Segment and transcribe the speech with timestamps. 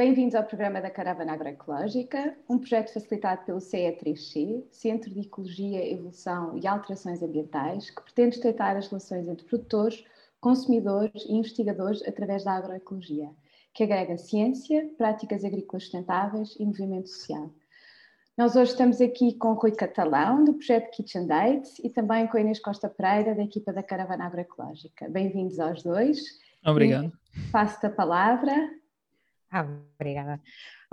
[0.00, 6.56] Bem-vindos ao programa da Caravana Agroecológica, um projeto facilitado pelo CE3C, Centro de Ecologia, Evolução
[6.56, 10.02] e Alterações Ambientais, que pretende estreitar as relações entre produtores,
[10.40, 13.28] consumidores e investigadores através da agroecologia,
[13.74, 17.50] que agrega ciência, práticas agrícolas sustentáveis e movimento social.
[18.38, 22.58] Nós hoje estamos aqui com Rui Catalão, do projeto Kitchen Dates, e também com Inês
[22.58, 25.10] Costa Pereira, da equipa da Caravana Agroecológica.
[25.10, 26.22] Bem-vindos aos dois.
[26.64, 27.12] Obrigado.
[27.52, 28.79] Passo-te a palavra.
[29.50, 29.66] Ah,
[29.98, 30.40] obrigada.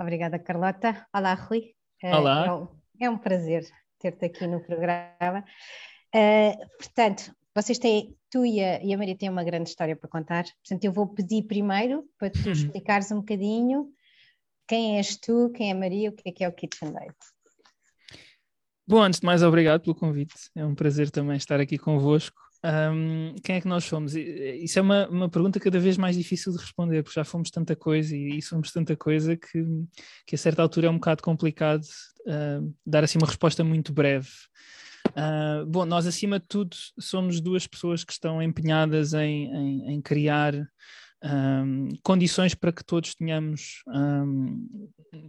[0.00, 1.06] Obrigada, Carlota.
[1.14, 1.74] Olá, Rui.
[2.02, 2.46] Eh, Olá.
[2.46, 2.68] É um,
[3.02, 3.64] é um prazer
[4.00, 5.44] ter-te aqui no programa.
[6.14, 10.08] Uh, portanto, vocês têm, tu e a, e a, Maria têm uma grande história para
[10.08, 10.44] contar.
[10.44, 12.52] Portanto, eu vou pedir primeiro para tu uhum.
[12.52, 13.92] explicares um bocadinho
[14.66, 17.32] quem és tu, quem é a Maria, o que é que é o Kitchen Dates.
[18.86, 20.34] Bom, antes de mais, obrigado pelo convite.
[20.56, 22.40] É um prazer também estar aqui convosco.
[22.64, 24.14] Um, quem é que nós somos?
[24.14, 27.76] Isso é uma, uma pergunta cada vez mais difícil de responder, porque já fomos tanta
[27.76, 29.64] coisa e, e somos tanta coisa que,
[30.26, 31.84] que a certa altura é um bocado complicado
[32.26, 34.28] uh, dar assim uma resposta muito breve.
[35.10, 40.02] Uh, bom, nós acima de tudo somos duas pessoas que estão empenhadas em, em, em
[40.02, 40.54] criar
[41.24, 44.68] um, condições para que todos tenhamos um,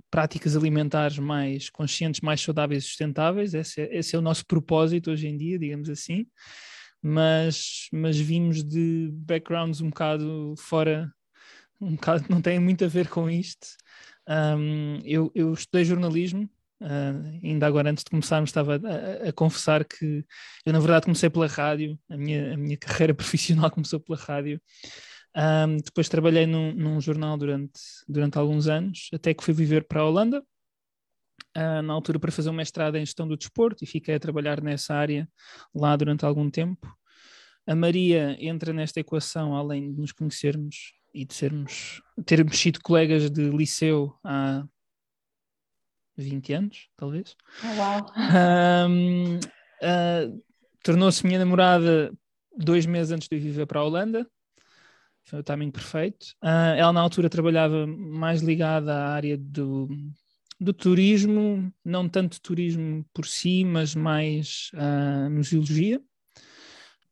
[0.10, 3.54] práticas alimentares mais conscientes, mais saudáveis e sustentáveis.
[3.54, 6.26] Esse é, esse é, o nosso propósito hoje em dia, digamos assim.
[7.02, 11.14] Mas, mas vimos de backgrounds um bocado fora,
[11.80, 13.68] um bocado não tem muito a ver com isto.
[14.28, 16.50] Um, eu, eu estudei jornalismo,
[16.82, 20.26] Uh, ainda agora, antes de começarmos, estava a, a, confessar que
[20.66, 24.62] eu, na verdade, comecei pela rádio, a minha, a minha carreira profissional começou pela rádio.
[25.36, 30.02] Um, depois trabalhei num, num, jornal durante, durante alguns anos, até que fui viver para
[30.02, 30.44] a Holanda,
[31.58, 34.62] uh, na altura para fazer um mestrado em gestão do desporto, e fiquei a trabalhar
[34.62, 35.28] nessa área
[35.74, 36.94] lá durante algum tempo.
[37.68, 43.30] A Maria entra nesta equação, além de nos conhecermos e de sermos, termos sido colegas
[43.30, 44.64] de liceu há
[46.18, 47.36] 20 anos, talvez.
[47.78, 48.06] Uau!
[48.90, 50.44] Um, uh,
[50.84, 52.12] Tornou-se minha namorada
[52.58, 54.28] dois meses antes de eu viver para a Holanda
[55.30, 56.34] foi o timing perfeito.
[56.44, 59.88] Uh, ela, na altura, trabalhava mais ligada à área do,
[60.60, 66.02] do turismo, não tanto turismo por si, mas mais uh, museologia.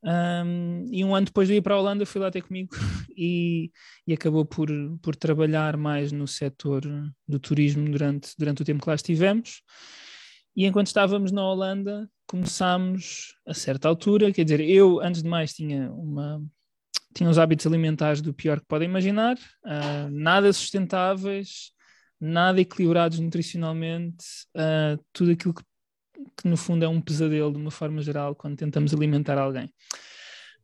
[0.03, 2.75] Um, e um ano depois de ir para a Holanda, fui lá ter comigo
[3.17, 3.71] e,
[4.05, 4.69] e acabou por,
[5.01, 6.83] por trabalhar mais no setor
[7.27, 9.61] do turismo durante, durante o tempo que lá estivemos.
[10.55, 15.53] E enquanto estávamos na Holanda, começámos a certa altura, quer dizer, eu antes de mais
[15.53, 16.43] tinha uma,
[17.13, 21.71] tinham os hábitos alimentares do pior que podem imaginar, uh, nada sustentáveis,
[22.19, 25.63] nada equilibrados nutricionalmente, uh, tudo aquilo que,
[26.41, 29.71] que, no fundo é um pesadelo de uma forma geral quando tentamos alimentar alguém.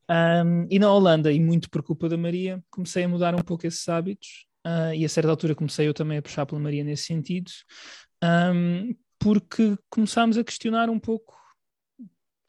[0.10, 3.66] Um, e na Holanda, e muito por culpa da Maria, comecei a mudar um pouco
[3.66, 7.04] esses hábitos uh, e a certa altura comecei eu também a puxar pela Maria nesse
[7.04, 7.52] sentido,
[8.24, 11.38] um, porque começámos a questionar um pouco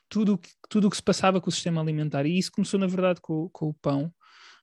[0.09, 2.27] tudo que, tudo o que se passava com o sistema alimentar.
[2.27, 4.13] E isso começou, na verdade, com, com o pão,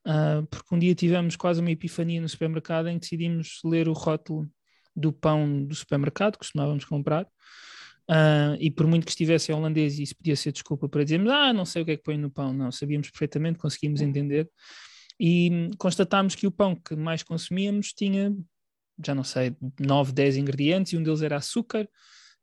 [0.08, 3.94] uh, porque um dia tivemos quase uma epifania no supermercado em que decidimos ler o
[3.94, 4.50] rótulo
[4.96, 7.26] do pão do supermercado, que costumávamos comprar.
[8.10, 11.54] Uh, e por muito que estivesse em holandês, isso podia ser desculpa para dizermos, ah,
[11.54, 12.54] não sei o que é que põe no pão.
[12.54, 14.50] Não, sabíamos perfeitamente, conseguimos entender.
[15.20, 18.36] E constatámos que o pão que mais consumíamos tinha,
[19.06, 21.88] já não sei, 9, 10 ingredientes, e um deles era açúcar,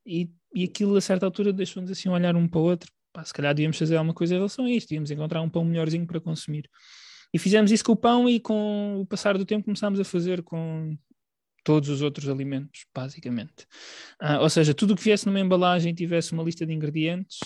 [0.06, 3.32] e, e aquilo a certa altura deixou-nos assim olhar um para o outro pá, se
[3.32, 6.20] calhar devíamos fazer alguma coisa em relação a isto, devíamos encontrar um pão melhorzinho para
[6.20, 6.68] consumir.
[7.32, 10.42] E fizemos isso com o pão e com o passar do tempo começámos a fazer
[10.42, 10.96] com
[11.64, 13.66] todos os outros alimentos, basicamente.
[14.22, 17.38] Uh, ou seja, tudo o que viesse numa embalagem e tivesse uma lista de ingredientes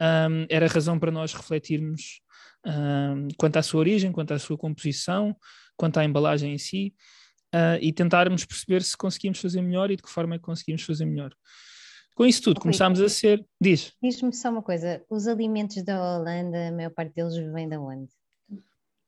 [0.00, 2.20] um, era razão para nós refletirmos
[2.64, 5.34] um, quanto à sua origem, quanto à sua composição,
[5.76, 6.94] quanto à embalagem em si
[7.54, 10.82] uh, e tentarmos perceber se conseguimos fazer melhor e de que forma é que conseguimos
[10.82, 11.32] fazer melhor.
[12.14, 13.44] Com isso tudo, começámos a ser.
[13.60, 13.92] Diz.
[14.02, 18.08] Diz-me só uma coisa: os alimentos da Holanda, a maior parte deles vem de onde?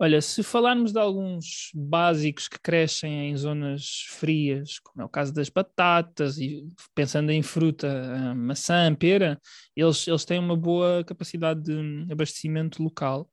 [0.00, 5.34] Olha, se falarmos de alguns básicos que crescem em zonas frias, como é o caso
[5.34, 6.65] das batatas, e
[6.95, 9.41] pensando em fruta, maçã, pera,
[9.74, 13.28] eles, eles têm uma boa capacidade de abastecimento local.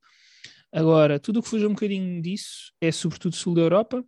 [0.73, 4.03] Agora, tudo o que fuja um bocadinho disso é sobretudo sul da Europa,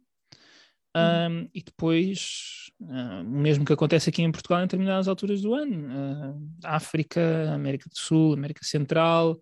[0.96, 5.54] um, e depois, uh, o mesmo que acontece aqui em Portugal em determinadas alturas do
[5.54, 9.40] ano: uh, África, América do Sul, América Central,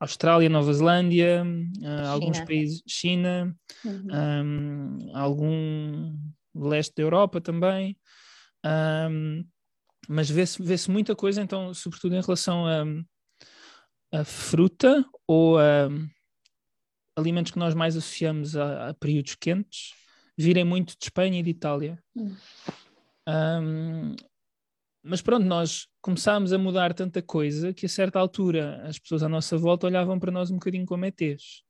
[0.00, 3.54] Austrália, Nova Zelândia, uh, alguns países, China,
[3.84, 4.08] uhum.
[4.10, 6.16] um, algum
[6.54, 7.96] leste da Europa também.
[8.64, 9.44] Um,
[10.08, 15.88] mas vê-se vê muita coisa, então, sobretudo em relação a, a fruta ou a
[17.14, 19.92] alimentos que nós mais associamos a, a períodos quentes
[20.36, 22.02] virem muito de Espanha e de Itália.
[22.16, 22.34] Hum.
[23.28, 24.16] Um,
[25.02, 29.28] mas pronto, nós começámos a mudar tanta coisa que a certa altura as pessoas à
[29.28, 31.62] nossa volta olhavam para nós um bocadinho como ETs.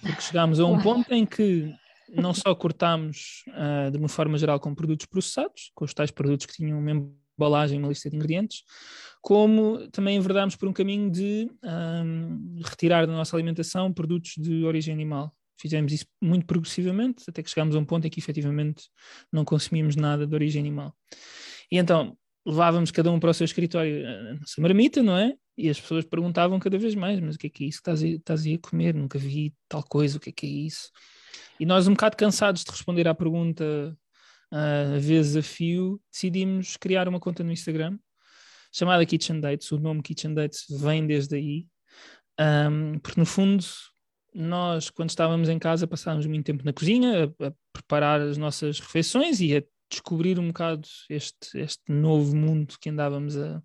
[0.00, 1.72] Porque chegámos a um ponto em que
[2.08, 6.46] não só cortámos uh, de uma forma geral com produtos processados, com os tais produtos
[6.46, 8.62] que tinham uma embalagem, uma lista de ingredientes,
[9.20, 14.92] como também enverdámos por um caminho de um, retirar da nossa alimentação produtos de origem
[14.92, 15.34] animal.
[15.58, 18.84] Fizemos isso muito progressivamente, até que chegámos a um ponto em que efetivamente
[19.32, 20.94] não consumíamos nada de origem animal.
[21.70, 25.34] E então levávamos cada um para o seu escritório a nossa marmita, não é?
[25.56, 27.90] E as pessoas perguntavam cada vez mais: mas o que é que é isso que
[27.90, 28.94] estás a, estás a comer?
[28.94, 30.90] Nunca vi tal coisa, o que é que é isso?
[31.58, 33.96] E nós, um bocado cansados de responder à pergunta
[34.52, 37.98] uh, vezes a fio, decidimos criar uma conta no Instagram
[38.72, 39.70] chamada Kitchen Dates.
[39.70, 41.66] O nome Kitchen Dates vem desde aí,
[42.40, 43.64] um, porque no fundo
[44.34, 48.80] nós, quando estávamos em casa, passávamos muito tempo na cozinha a, a preparar as nossas
[48.80, 49.62] refeições e a
[49.94, 53.62] descobrir um bocado este, este novo mundo que andávamos a,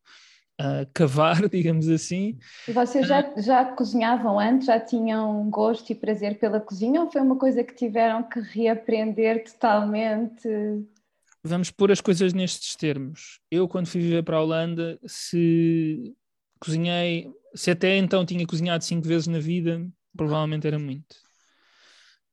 [0.60, 2.38] a cavar, digamos assim.
[2.68, 3.42] E vocês já, ah.
[3.42, 4.68] já cozinhavam antes?
[4.68, 9.44] Já tinham gosto e prazer pela cozinha ou foi uma coisa que tiveram que reaprender
[9.46, 10.48] totalmente?
[11.44, 13.40] Vamos pôr as coisas nestes termos.
[13.50, 16.14] Eu, quando fui viver para a Holanda, se
[16.60, 21.29] cozinhei, se até então tinha cozinhado cinco vezes na vida, provavelmente era muito.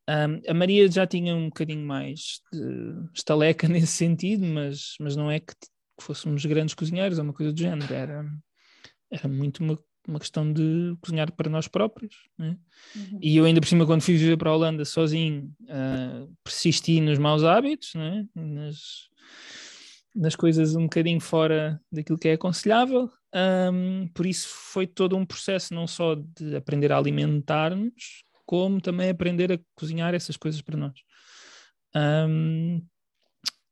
[0.08, 5.30] Um, a Maria já tinha um bocadinho mais de estaleca nesse sentido, mas, mas não
[5.30, 8.24] é que, que fôssemos grandes cozinheiros ou uma coisa do género, era,
[9.10, 12.14] era muito uma, uma questão de cozinhar para nós próprios.
[12.38, 12.56] Né?
[12.94, 13.18] Uhum.
[13.20, 17.18] E eu, ainda por cima, quando fui viver para a Holanda sozinho, uh, persisti nos
[17.18, 18.24] maus hábitos, né?
[18.34, 19.08] nas,
[20.14, 23.10] nas coisas um bocadinho fora daquilo que é aconselhável.
[23.34, 29.10] Um, por isso foi todo um processo não só de aprender a alimentar-nos, como também
[29.10, 30.94] aprender a cozinhar essas coisas para nós.
[31.94, 32.80] Um,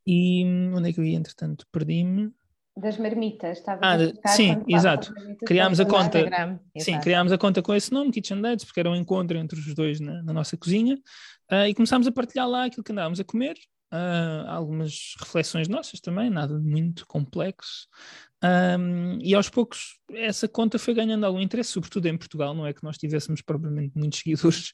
[0.06, 0.44] e
[0.74, 1.66] onde é que eu ia, entretanto?
[1.72, 2.32] Perdi-me.
[2.76, 5.14] Das marmitas, estava ah, a Sim, exato.
[5.46, 6.18] Criámos a conta.
[6.76, 9.74] Sim, criámos a conta com esse nome, Kitchen Dates, porque era um encontro entre os
[9.74, 10.96] dois na, na nossa cozinha.
[11.50, 13.54] Uh, e começámos a partilhar lá aquilo que andávamos a comer,
[13.92, 17.86] uh, algumas reflexões nossas também, nada muito complexo.
[18.44, 22.74] Um, e aos poucos essa conta foi ganhando algum interesse, sobretudo em Portugal, não é
[22.74, 24.72] que nós tivéssemos propriamente muitos seguidores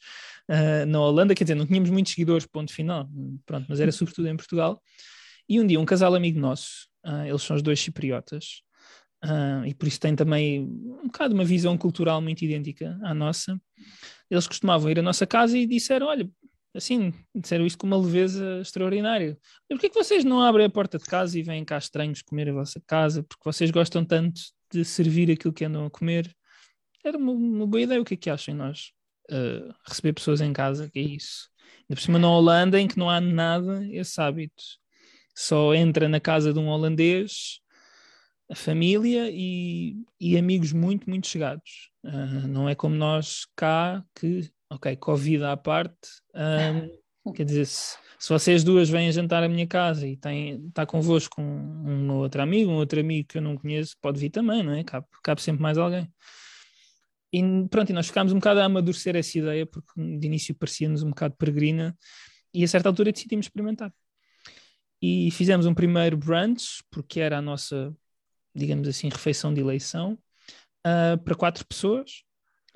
[0.49, 3.09] uh, na Holanda, quer dizer, não tínhamos muitos seguidores, ponto final,
[3.47, 4.83] pronto, mas era sobretudo em Portugal.
[5.49, 8.63] E um dia um casal amigo nosso, uh, eles são os dois cipriotas,
[9.25, 13.61] uh, e por isso têm também um bocado uma visão cultural muito idêntica à nossa.
[14.29, 16.29] Eles costumavam ir à nossa casa e disseram: Olha,
[16.75, 19.37] assim, disseram isto com uma leveza extraordinária.
[19.69, 22.49] Mas porquê que vocês não abrem a porta de casa e vêm cá estranhos comer
[22.49, 23.23] a vossa casa?
[23.23, 24.41] Porque vocês gostam tanto
[24.73, 26.35] de servir aquilo que andam a comer.
[27.05, 28.01] Era uma, uma boa ideia.
[28.01, 28.93] O que é que acham nós?
[29.31, 31.49] Uh, receber pessoas em casa, que é isso.
[31.89, 34.63] Ainda por cima na Holanda, em que não há nada esse hábito.
[35.35, 37.61] Só entra na casa de um holandês
[38.51, 41.91] a família e, e amigos muito, muito chegados.
[42.05, 46.09] Uh, não é como nós cá que ok, Covid à parte,
[47.25, 51.41] um, quer dizer, se, se, vocês duas vêm jantar à minha casa e está convosco
[51.41, 54.73] um, um outro amigo, um outro amigo que eu não conheço, pode vir também, não
[54.73, 54.85] é?
[54.85, 56.11] Cabe, cabe sempre mais alguém.
[57.33, 61.03] E pronto, e nós ficámos um bocado a amadurecer essa ideia, porque de início parecia-nos
[61.03, 61.97] um bocado peregrina,
[62.53, 63.93] e a certa altura decidimos experimentar.
[65.01, 67.95] E fizemos um primeiro brunch, porque era a nossa,
[68.55, 70.19] digamos assim, refeição de eleição,
[70.87, 72.25] uh, para quatro pessoas.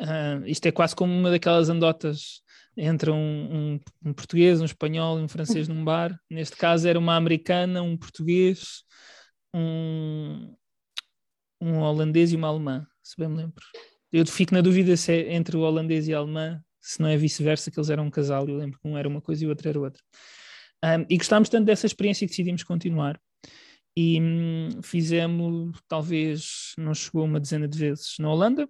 [0.01, 2.43] Uh, isto é quase como uma daquelas andotas
[2.77, 6.19] entre um, um, um, português, um espanhol e um francês num bar.
[6.29, 8.83] Neste caso era uma americana, um português,
[9.55, 10.55] um,
[11.61, 13.65] um holandês e uma alemã, se bem me lembro.
[14.13, 17.17] Eu fico na dúvida se é entre o holandês e a alemã, se não é
[17.17, 18.49] vice-versa, que eles eram um casal.
[18.49, 20.03] Eu lembro que um era uma coisa e o outro era outra.
[20.85, 23.19] Um, e gostámos tanto dessa experiência que decidimos continuar.
[23.97, 28.69] E hum, fizemos, talvez, não chegou uma dezena de vezes na Holanda,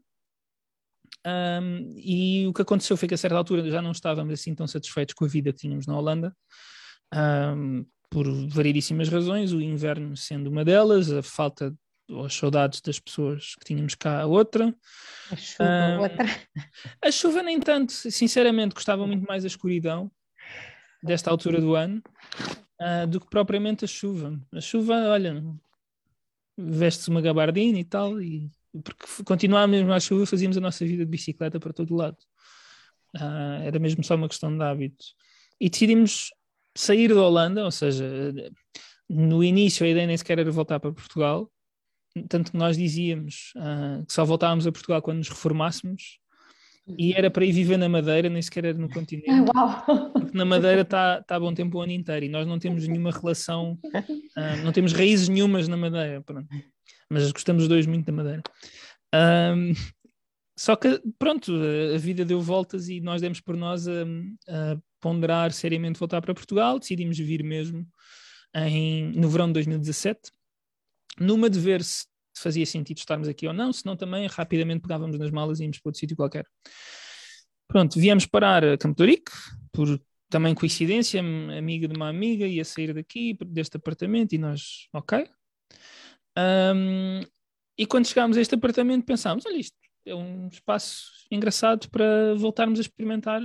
[1.27, 4.67] um, e o que aconteceu foi que a certa altura já não estávamos assim tão
[4.67, 6.37] satisfeitos com a vida que tínhamos na Holanda,
[7.57, 11.75] um, por variedíssimas razões, o inverno sendo uma delas, a falta
[12.09, 14.75] ou as saudades das pessoas que tínhamos cá, outra.
[15.31, 16.27] A chuva, outra.
[17.03, 20.11] A chuva nem tanto, sinceramente, gostava muito mais da escuridão
[21.03, 22.03] desta altura do ano
[22.81, 24.39] uh, do que propriamente a chuva.
[24.53, 25.43] A chuva, olha,
[26.57, 28.51] veste-se uma gabardina e tal, e
[28.83, 32.17] porque continuávamos à chuva, fazíamos a nossa vida de bicicleta para todo lado.
[33.17, 35.05] Uh, era mesmo só uma questão de hábito.
[35.61, 36.31] E decidimos
[36.77, 38.05] sair da Holanda, ou seja,
[39.09, 41.51] no início a ideia nem sequer era voltar para Portugal,
[42.29, 46.19] tanto que nós dizíamos uh, que só voltávamos a Portugal quando nos reformássemos,
[46.99, 49.31] e era para ir viver na Madeira, nem sequer era no continente.
[49.31, 49.45] Ah,
[49.87, 50.13] uau!
[50.13, 53.11] Porque na Madeira está tá bom tempo o ano inteiro e nós não temos nenhuma
[53.11, 56.49] relação, uh, não temos raízes nenhumas na Madeira, pronto.
[57.11, 58.43] Mas gostamos os dois muito da Madeira.
[59.15, 59.73] Um,
[60.57, 61.53] só que, pronto,
[61.95, 64.03] a vida deu voltas e nós demos por nós a,
[64.49, 67.87] a ponderar seriamente voltar para Portugal, decidimos vir mesmo
[68.55, 70.31] em, no verão de 2017,
[71.19, 75.31] numa de ver se fazia sentido estarmos aqui ou não, senão também rapidamente pegávamos nas
[75.31, 76.47] malas e íamos para outro sítio qualquer.
[77.69, 79.33] Pronto, viemos parar a Campo Rico,
[79.73, 85.29] por também coincidência, amiga de uma amiga ia sair daqui, deste apartamento, e nós, ok.
[86.37, 87.21] Um,
[87.77, 89.77] e quando chegámos a este apartamento pensámos, olha isto,
[90.07, 93.41] é um espaço engraçado para voltarmos a experimentar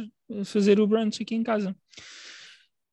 [0.46, 1.76] fazer o brunch aqui em casa.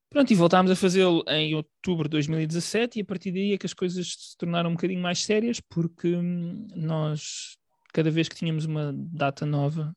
[0.08, 3.66] Pronto, e voltámos a fazê-lo em outubro de 2017 e a partir daí é que
[3.66, 7.58] as coisas se tornaram um bocadinho mais sérias porque hum, nós,
[7.92, 9.94] cada vez que tínhamos uma data nova,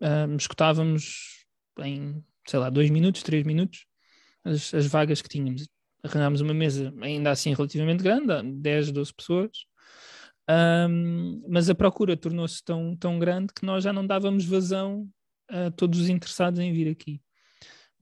[0.00, 1.44] um, escutávamos
[1.78, 3.86] em, sei lá, dois minutos, três minutos,
[4.44, 5.66] as, as vagas que tínhamos.
[6.02, 9.50] Arranjámos uma mesa ainda assim relativamente grande, 10, 12 pessoas,
[10.88, 15.08] um, mas a procura tornou-se tão, tão grande que nós já não dávamos vazão
[15.48, 17.20] a todos os interessados em vir aqui.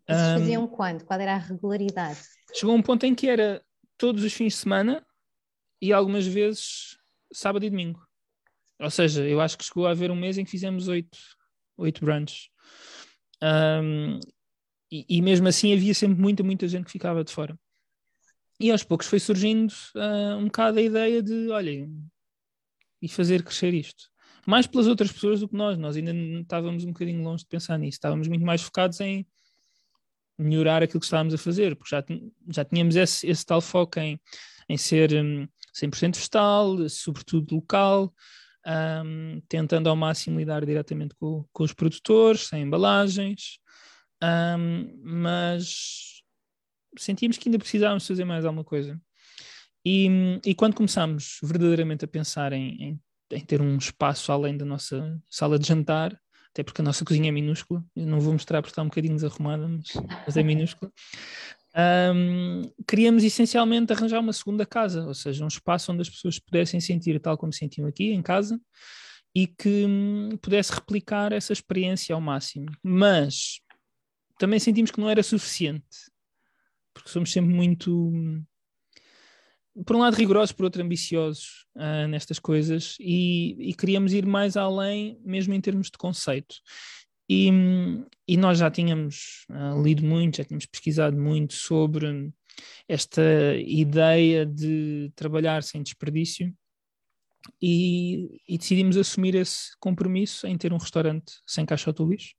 [0.06, 1.04] Vocês um, faziam quando?
[1.04, 2.20] Qual era a regularidade?
[2.54, 3.62] Chegou um ponto em que era
[3.98, 5.04] todos os fins de semana
[5.82, 6.96] e algumas vezes
[7.32, 8.06] sábado e domingo.
[8.80, 11.18] Ou seja, eu acho que chegou a haver um mês em que fizemos oito,
[11.76, 12.48] oito brunches.
[13.42, 14.18] Um,
[14.90, 17.58] e, e, mesmo assim havia sempre muita, muita gente que ficava de fora.
[18.60, 21.88] E aos poucos foi surgindo uh, um bocado a ideia de, olha,
[23.00, 24.10] e fazer crescer isto.
[24.46, 25.78] Mais pelas outras pessoas do que nós.
[25.78, 27.96] Nós ainda estávamos um bocadinho longe de pensar nisso.
[27.96, 29.26] Estávamos muito mais focados em
[30.38, 32.04] melhorar aquilo que estávamos a fazer, porque já,
[32.48, 34.20] já tínhamos esse, esse tal foco em,
[34.68, 38.14] em ser um, 100% vegetal, sobretudo local,
[39.04, 43.58] um, tentando ao máximo lidar diretamente com, com os produtores, sem embalagens,
[44.22, 46.17] um, mas
[46.96, 49.00] sentimos que ainda precisávamos fazer mais alguma coisa.
[49.84, 53.00] E, e quando começámos verdadeiramente a pensar em, em,
[53.32, 56.18] em ter um espaço além da nossa sala de jantar,
[56.50, 59.14] até porque a nossa cozinha é minúscula, eu não vou mostrar porque está um bocadinho
[59.14, 59.86] desarrumada, mas,
[60.26, 60.92] mas é minúscula.
[62.14, 66.80] Um, queríamos essencialmente arranjar uma segunda casa, ou seja, um espaço onde as pessoas pudessem
[66.80, 68.60] sentir tal como sentiam aqui em casa
[69.34, 72.66] e que hum, pudesse replicar essa experiência ao máximo.
[72.82, 73.60] Mas
[74.38, 76.10] também sentimos que não era suficiente,
[76.98, 78.12] porque somos sempre muito
[79.86, 84.56] por um lado rigorosos, por outro ambiciosos uh, nestas coisas e, e, queríamos ir mais
[84.56, 86.56] além, mesmo em termos de conceito.
[87.30, 87.48] E,
[88.26, 92.32] e nós já tínhamos uh, lido muito, já tínhamos pesquisado muito sobre
[92.88, 93.22] esta
[93.56, 96.52] ideia de trabalhar sem desperdício
[97.62, 102.34] e, e decidimos assumir esse compromisso em ter um restaurante sem caixote de lixo,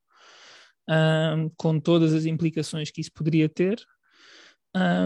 [0.89, 3.79] uh, com todas as implicações que isso poderia ter,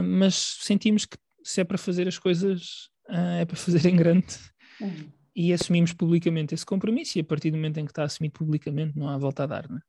[0.03, 4.37] mas sentimos que se é para fazer as coisas, uh, é para fazer em grande.
[4.79, 5.11] Uhum.
[5.35, 8.97] E assumimos publicamente esse compromisso, e a partir do momento em que está assumido publicamente,
[8.97, 9.69] não há volta a dar.
[9.69, 9.79] Né?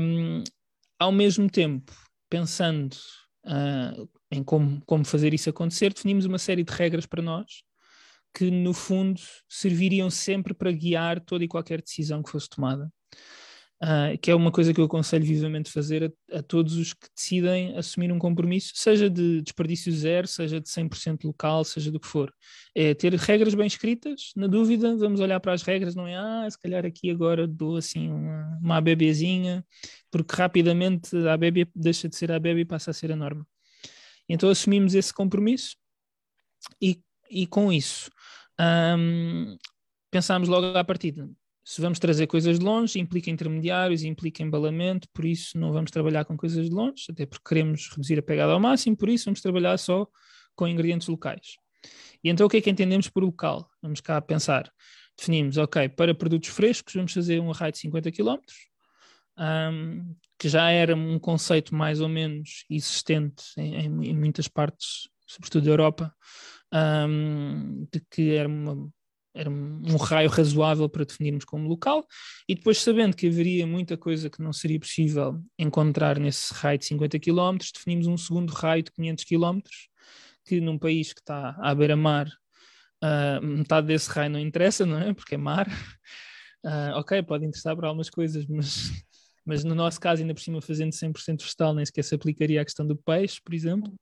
[0.00, 0.42] Um,
[0.98, 1.92] ao mesmo tempo,
[2.28, 2.94] pensando
[3.46, 7.62] uh, em como, como fazer isso acontecer, definimos uma série de regras para nós
[8.34, 12.92] que, no fundo, serviriam sempre para guiar toda e qualquer decisão que fosse tomada.
[13.80, 17.06] Uh, que é uma coisa que eu aconselho vivamente fazer a, a, todos os que
[17.14, 22.08] decidem assumir um compromisso, seja de desperdício zero, seja de 100% local, seja do que
[22.08, 22.34] for.
[22.74, 26.48] É ter regras bem escritas, na dúvida, vamos olhar para as regras, não é, ah,
[26.50, 29.64] se calhar aqui agora dou assim uma, uma bebezinha,
[30.10, 33.46] porque rapidamente a bebê deixa de ser a bebê e passa a ser a norma.
[34.28, 35.76] Então assumimos esse compromisso
[36.82, 38.10] e, e com isso
[38.58, 39.56] um,
[40.10, 41.28] pensámos logo à partida,
[41.68, 46.24] se vamos trazer coisas de longe, implica intermediários, implica embalamento, por isso não vamos trabalhar
[46.24, 49.42] com coisas de longe, até porque queremos reduzir a pegada ao máximo, por isso vamos
[49.42, 50.08] trabalhar só
[50.56, 51.58] com ingredientes locais.
[52.24, 53.68] E então o que é que entendemos por local?
[53.82, 54.72] Vamos cá pensar.
[55.14, 58.38] Definimos, ok, para produtos frescos vamos fazer um raio de 50 km,
[59.38, 65.10] um, que já era um conceito mais ou menos existente em, em, em muitas partes,
[65.26, 66.16] sobretudo da Europa,
[66.72, 68.90] um, de que era uma
[69.38, 72.04] era um raio razoável para definirmos como local,
[72.48, 76.86] e depois sabendo que haveria muita coisa que não seria possível encontrar nesse raio de
[76.86, 79.60] 50 km, definimos um segundo raio de 500 km,
[80.44, 82.26] que num país que está à beira-mar,
[83.04, 85.14] uh, metade desse raio não interessa, não é?
[85.14, 85.68] Porque é mar.
[86.64, 88.90] Uh, ok, pode interessar para algumas coisas, mas,
[89.46, 92.64] mas no nosso caso, ainda por cima, fazendo 100% vegetal, nem sequer se aplicaria à
[92.64, 93.94] questão do peixe, por exemplo.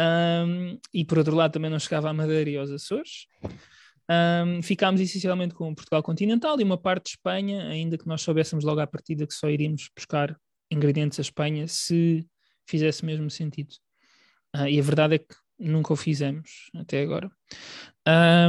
[0.00, 3.26] Um, e por outro lado, também não chegava à Madeira e aos Açores.
[4.10, 8.64] Um, ficámos essencialmente com Portugal continental e uma parte de Espanha, ainda que nós soubéssemos
[8.64, 10.36] logo à partida que só iríamos buscar
[10.68, 12.26] ingredientes à Espanha se
[12.68, 13.72] fizesse mesmo sentido.
[14.56, 17.30] Uh, e a verdade é que nunca o fizemos até agora.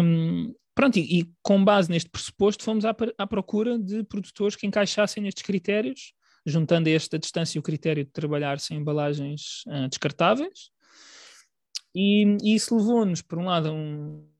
[0.03, 4.65] Um, pronto, e, e, com base neste pressuposto, fomos à, à, procura de produtores que
[4.65, 6.13] encaixassem nestes critérios,
[6.43, 10.71] juntando a esta distância o critério de trabalhar sem embalagens uh, descartáveis.
[11.93, 14.30] E, e isso levou-nos, por um lado, a, um,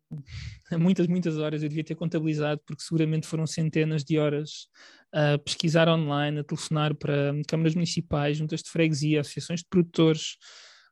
[0.78, 4.68] muitas, muitas horas, eu devia ter contabilizado, porque seguramente foram centenas de horas
[5.14, 10.38] a pesquisar online, a telefonar para câmaras municipais, juntas de freguesia, associações de produtores,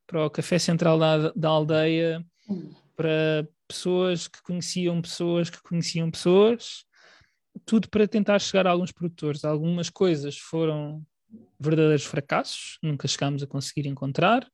[0.06, 2.26] para o Café Central da, da aldeia,
[2.96, 6.84] para pessoas que conheciam pessoas que conheciam pessoas,
[7.66, 9.46] tudo para tentar chegar a alguns produtores.
[9.46, 11.06] Algumas coisas foram
[11.60, 14.50] verdadeiros fracassos, nunca chegámos a conseguir encontrar,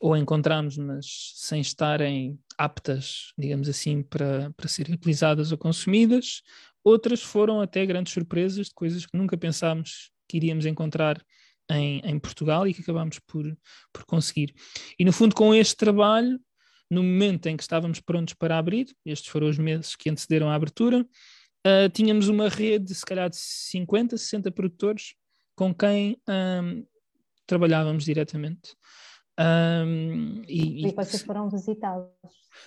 [0.00, 6.42] ou encontramos, mas sem estarem aptas, digamos assim, para, para serem utilizadas ou consumidas.
[6.84, 11.20] Outras foram até grandes surpresas de coisas que nunca pensámos que iríamos encontrar
[11.70, 13.44] em, em Portugal e que acabámos por,
[13.92, 14.54] por conseguir.
[14.98, 16.38] E no fundo, com este trabalho,
[16.90, 20.54] no momento em que estávamos prontos para abrir, estes foram os meses que antecederam a
[20.54, 21.00] abertura,
[21.66, 25.14] uh, tínhamos uma rede de se calhar de 50, 60 produtores
[25.56, 26.86] com quem um,
[27.46, 28.76] trabalhávamos diretamente.
[29.38, 32.08] Um, e, e, vocês foram visitados?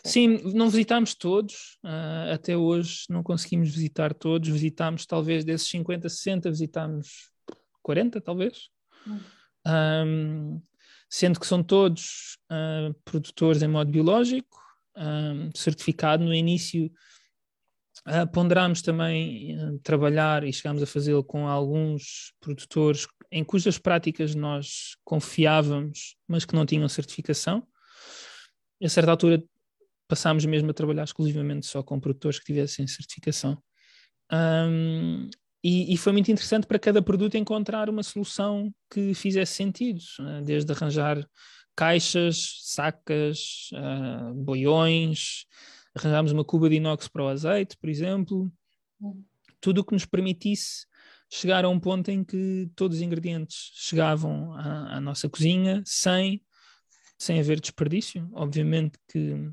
[0.03, 6.07] Sim, não visitámos todos, uh, até hoje não conseguimos visitar todos, visitámos talvez desses 50,
[6.07, 7.31] 60, visitámos
[7.81, 8.69] 40 talvez.
[9.65, 10.61] Um,
[11.09, 14.61] sendo que são todos uh, produtores em modo biológico,
[14.95, 16.23] um, certificado.
[16.23, 16.91] No início
[18.07, 24.33] uh, ponderámos também uh, trabalhar e chegámos a fazê-lo com alguns produtores em cujas práticas
[24.35, 27.67] nós confiávamos, mas que não tinham certificação.
[28.81, 29.43] A certa altura
[30.07, 33.61] passámos mesmo a trabalhar exclusivamente só com produtores que tivessem certificação.
[34.31, 35.29] Um,
[35.63, 40.41] e, e, foi muito interessante para cada produto encontrar uma solução que fizesse sentido, né?
[40.43, 41.27] desde arranjar
[41.75, 45.45] caixas, sacas, uh, boiões,
[45.95, 48.51] arranjámos uma cuba de inox para o azeite, por exemplo,
[49.01, 49.23] hum.
[49.59, 50.85] tudo o que nos permitisse
[51.29, 56.41] chegar a um ponto em que todos os ingredientes chegavam à, à nossa cozinha sem,
[57.17, 58.27] sem haver desperdício.
[58.33, 59.51] Obviamente que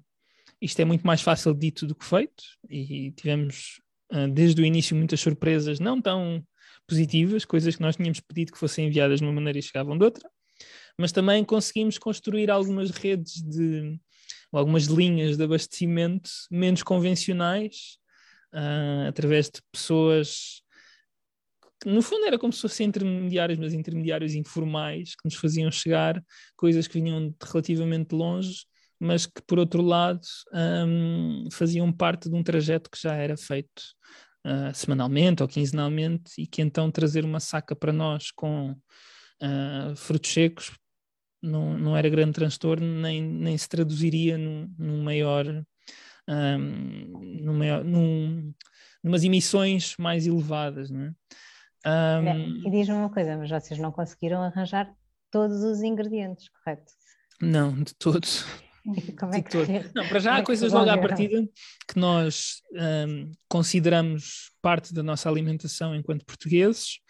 [0.60, 4.96] isto é muito mais fácil dito do que feito e tivemos ah, desde o início
[4.96, 6.44] muitas surpresas não tão
[6.86, 10.04] positivas, coisas que nós tínhamos pedido que fossem enviadas de uma maneira e chegavam de
[10.04, 10.28] outra,
[10.98, 13.98] mas também conseguimos construir algumas redes de
[14.52, 17.98] algumas linhas de abastecimento menos convencionais
[18.54, 20.62] uh, através de pessoas
[21.86, 26.22] no fundo era como se fossem intermediários, mas intermediários informais que nos faziam chegar
[26.56, 28.66] coisas que vinham de relativamente longe
[28.98, 33.82] mas que por outro lado um, faziam parte de um trajeto que já era feito
[34.46, 40.32] uh, semanalmente ou quinzenalmente e que então trazer uma saca para nós com uh, frutos
[40.32, 40.72] secos
[41.42, 45.46] não, não era grande transtorno, nem, nem se traduziria num, num maior,
[46.28, 48.52] um, num maior num,
[49.04, 50.90] numas emissões mais elevadas.
[50.90, 51.12] Não é?
[51.86, 54.92] Um, e diz-me uma coisa, mas vocês não conseguiram arranjar
[55.30, 56.92] todos os ingredientes, correto?
[57.40, 58.44] Não, de todos.
[59.18, 59.56] Como é que
[59.94, 61.46] Não, para já há é coisas logo à partida
[61.88, 67.00] que nós um, consideramos parte da nossa alimentação enquanto portugueses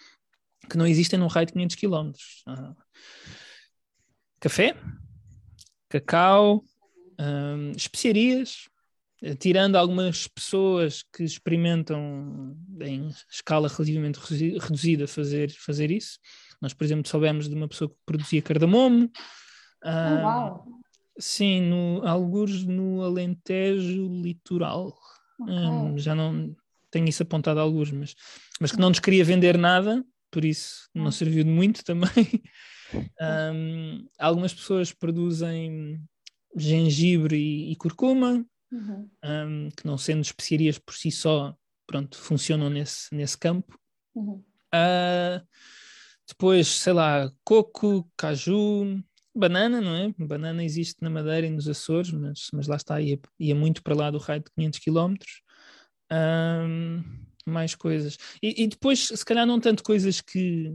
[0.69, 2.13] que não existem num raio de 500 km.
[2.49, 2.77] Uh,
[4.41, 4.77] café,
[5.89, 6.65] cacau,
[7.19, 8.69] um, especiarias,
[9.35, 14.21] tirando algumas pessoas que experimentam em escala relativamente
[14.61, 16.19] reduzida fazer, fazer isso.
[16.61, 19.11] Nós, por exemplo, soubemos de uma pessoa que produzia cardamomo.
[19.85, 20.67] Oh, uau.
[21.19, 24.95] Sim, no, alguns no Alentejo Litoral.
[25.41, 25.55] Okay.
[25.55, 26.55] Um, já não
[26.91, 28.15] tenho isso apontado a alguns, mas,
[28.61, 32.43] mas que não nos queria vender nada, por isso não serviu de muito também.
[33.55, 36.01] Um, algumas pessoas produzem
[36.57, 39.11] gengibre e, e curcuma, uhum.
[39.25, 43.79] um, que não sendo especiarias por si só, pronto, funcionam nesse, nesse campo.
[44.15, 44.43] Uhum.
[44.75, 45.47] Uh,
[46.29, 49.03] depois, sei lá, coco, caju,
[49.35, 50.13] banana, não é?
[50.19, 53.95] Banana existe na Madeira e nos Açores, mas, mas lá está, ia, ia muito para
[53.95, 55.15] lá do raio de 500 km.
[56.11, 57.03] Um,
[57.47, 58.19] mais coisas.
[58.43, 60.75] E, e, depois, se calhar, não tanto coisas que.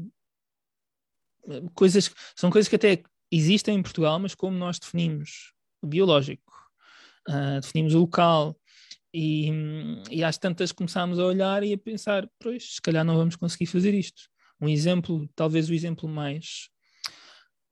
[1.73, 6.51] Coisas, são coisas que até existem em Portugal, mas como nós definimos o biológico,
[7.29, 8.55] uh, definimos o local,
[9.13, 9.51] e,
[10.10, 13.65] e às tantas começámos a olhar e a pensar, pois, se calhar não vamos conseguir
[13.65, 14.23] fazer isto.
[14.60, 16.69] Um exemplo, talvez o exemplo mais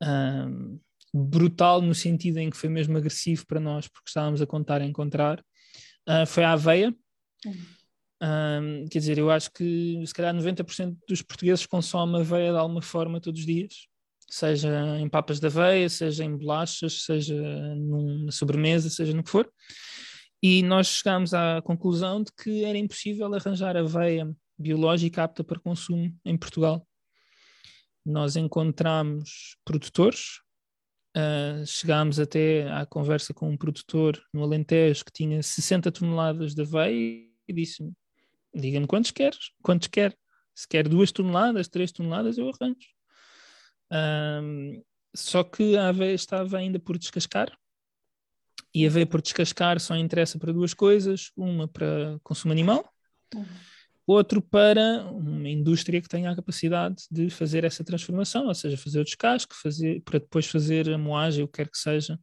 [0.03, 0.79] um,
[1.13, 4.85] brutal no sentido em que foi mesmo agressivo para nós, porque estávamos a contar a
[4.85, 5.39] encontrar,
[6.09, 6.93] uh, foi a aveia.
[8.21, 12.81] Um, quer dizer, eu acho que se calhar 90% dos portugueses consomem aveia de alguma
[12.81, 13.87] forma todos os dias,
[14.29, 17.35] seja em papas de aveia, seja em bolachas, seja
[17.75, 19.51] numa sobremesa, seja no que for.
[20.41, 26.15] E nós chegámos à conclusão de que era impossível arranjar aveia biológica apta para consumo
[26.23, 26.87] em Portugal.
[28.05, 30.39] Nós encontramos produtores,
[31.17, 36.61] uh, chegámos até à conversa com um produtor no Alentejo que tinha 60 toneladas de
[36.61, 37.91] aveia e disse-me:
[38.53, 40.17] diga-me quantos queres, quantos quer.
[40.55, 42.98] Se quer duas toneladas, três toneladas, eu arranjo.
[43.91, 44.83] Um,
[45.15, 47.51] só que a aveia estava ainda por descascar
[48.73, 52.87] e a aveia por descascar só interessa para duas coisas: uma para consumo animal,
[53.33, 53.45] uhum.
[54.05, 58.99] outro para uma indústria que tenha a capacidade de fazer essa transformação, ou seja, fazer
[58.99, 62.19] o descasque, fazer, para depois fazer a moagem, o que quer que seja.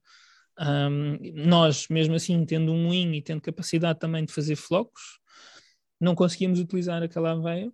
[0.59, 5.19] Um, nós, mesmo assim, tendo um moinho e tendo capacidade também de fazer flocos,
[6.01, 7.71] não conseguíamos utilizar aquela aveia.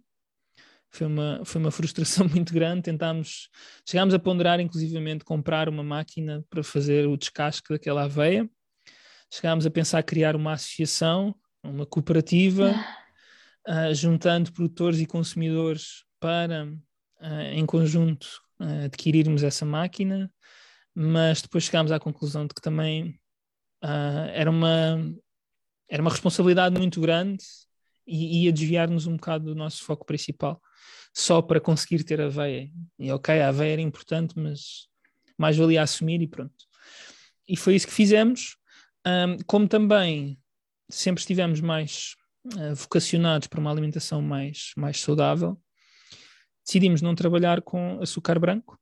[0.93, 2.83] Foi uma, foi uma frustração muito grande.
[2.83, 3.49] Tentámos,
[3.89, 8.49] chegámos a ponderar, inclusivamente, comprar uma máquina para fazer o descasque daquela aveia.
[9.33, 12.75] Chegámos a pensar criar uma associação, uma cooperativa,
[13.67, 18.27] uh, juntando produtores e consumidores para, uh, em conjunto,
[18.61, 20.31] uh, adquirirmos essa máquina,
[20.95, 23.19] mas depois chegámos à conclusão de que também
[24.35, 25.03] era, uma,
[25.89, 27.43] era uma responsabilidade muito grande
[28.13, 30.61] e ia desviar-nos um bocado do nosso foco principal,
[31.15, 32.71] só para conseguir ter a veia.
[32.99, 34.89] E ok, a veia era importante, mas
[35.39, 36.67] mais valia assumir e pronto.
[37.49, 38.57] E foi isso que fizemos.
[39.07, 40.39] Um, como também
[40.89, 42.15] sempre estivemos mais
[42.55, 45.61] uh, vocacionados para uma alimentação mais, mais saudável,
[46.65, 48.79] decidimos não trabalhar com açúcar branco,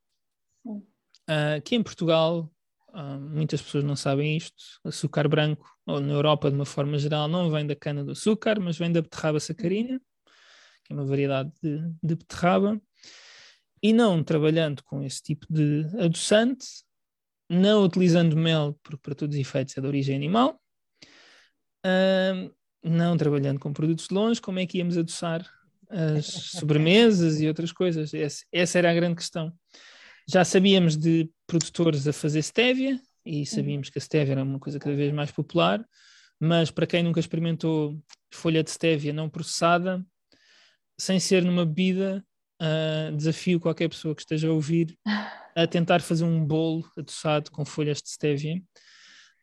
[0.66, 2.51] uh, que em Portugal
[2.92, 4.57] Uh, muitas pessoas não sabem isto.
[4.85, 8.59] Açúcar branco, ou na Europa de uma forma geral, não vem da cana do açúcar,
[8.61, 10.00] mas vem da beterraba sacarina,
[10.85, 12.81] que é uma variedade de, de beterraba.
[13.83, 16.66] E não trabalhando com esse tipo de adoçante,
[17.48, 20.61] não utilizando mel, porque para todos os efeitos é de origem animal,
[21.87, 25.48] uh, não trabalhando com produtos de longe, como é que íamos adoçar
[25.88, 26.26] as
[26.59, 28.12] sobremesas e outras coisas?
[28.14, 29.53] Essa, essa era a grande questão.
[30.33, 34.79] Já sabíamos de produtores a fazer stevia e sabíamos que a stevia era uma coisa
[34.79, 35.85] cada vez mais popular,
[36.38, 38.01] mas para quem nunca experimentou
[38.33, 40.07] folha de stevia não processada,
[40.97, 42.25] sem ser numa bebida,
[42.62, 44.97] uh, desafio qualquer pessoa que esteja a ouvir
[45.57, 48.62] a tentar fazer um bolo adoçado com folhas de stevia.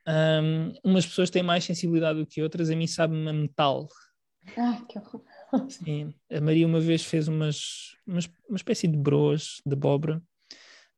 [0.08, 3.89] Um, umas pessoas têm mais sensibilidade do que outras, a mim sabe-me a metal.
[4.56, 5.21] Ai, que horror.
[5.67, 10.23] Sim, a Maria uma vez fez umas, umas uma espécie de broas de abóbora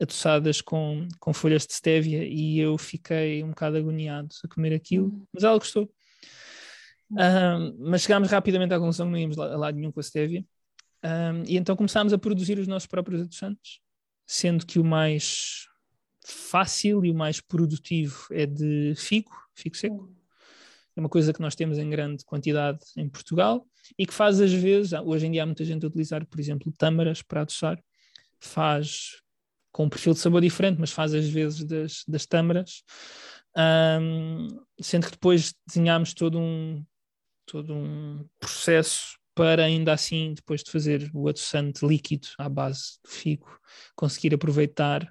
[0.01, 5.07] adoçadas com, com folhas de stevia e eu fiquei um bocado agoniado a comer aquilo,
[5.07, 5.27] uhum.
[5.33, 5.91] mas ela gostou.
[7.11, 10.45] Um, mas chegámos rapidamente à conclusão que não íamos a lado nenhum com a stevia.
[11.03, 13.79] Um, e então começámos a produzir os nossos próprios adoçantes,
[14.25, 15.67] sendo que o mais
[16.25, 20.13] fácil e o mais produtivo é de figo, figo seco.
[20.95, 23.65] É uma coisa que nós temos em grande quantidade em Portugal
[23.97, 26.71] e que faz às vezes, hoje em dia há muita gente a utilizar, por exemplo,
[26.77, 27.81] tâmaras para adoçar,
[28.39, 29.21] faz
[29.71, 32.83] com um perfil de sabor diferente, mas faz às vezes das, das tâmaras,
[33.57, 34.47] um,
[34.81, 36.83] sendo que depois desenhámos todo um,
[37.45, 43.09] todo um processo para ainda assim, depois de fazer o adoçante líquido à base do
[43.09, 43.47] figo,
[43.95, 45.09] conseguir aproveitar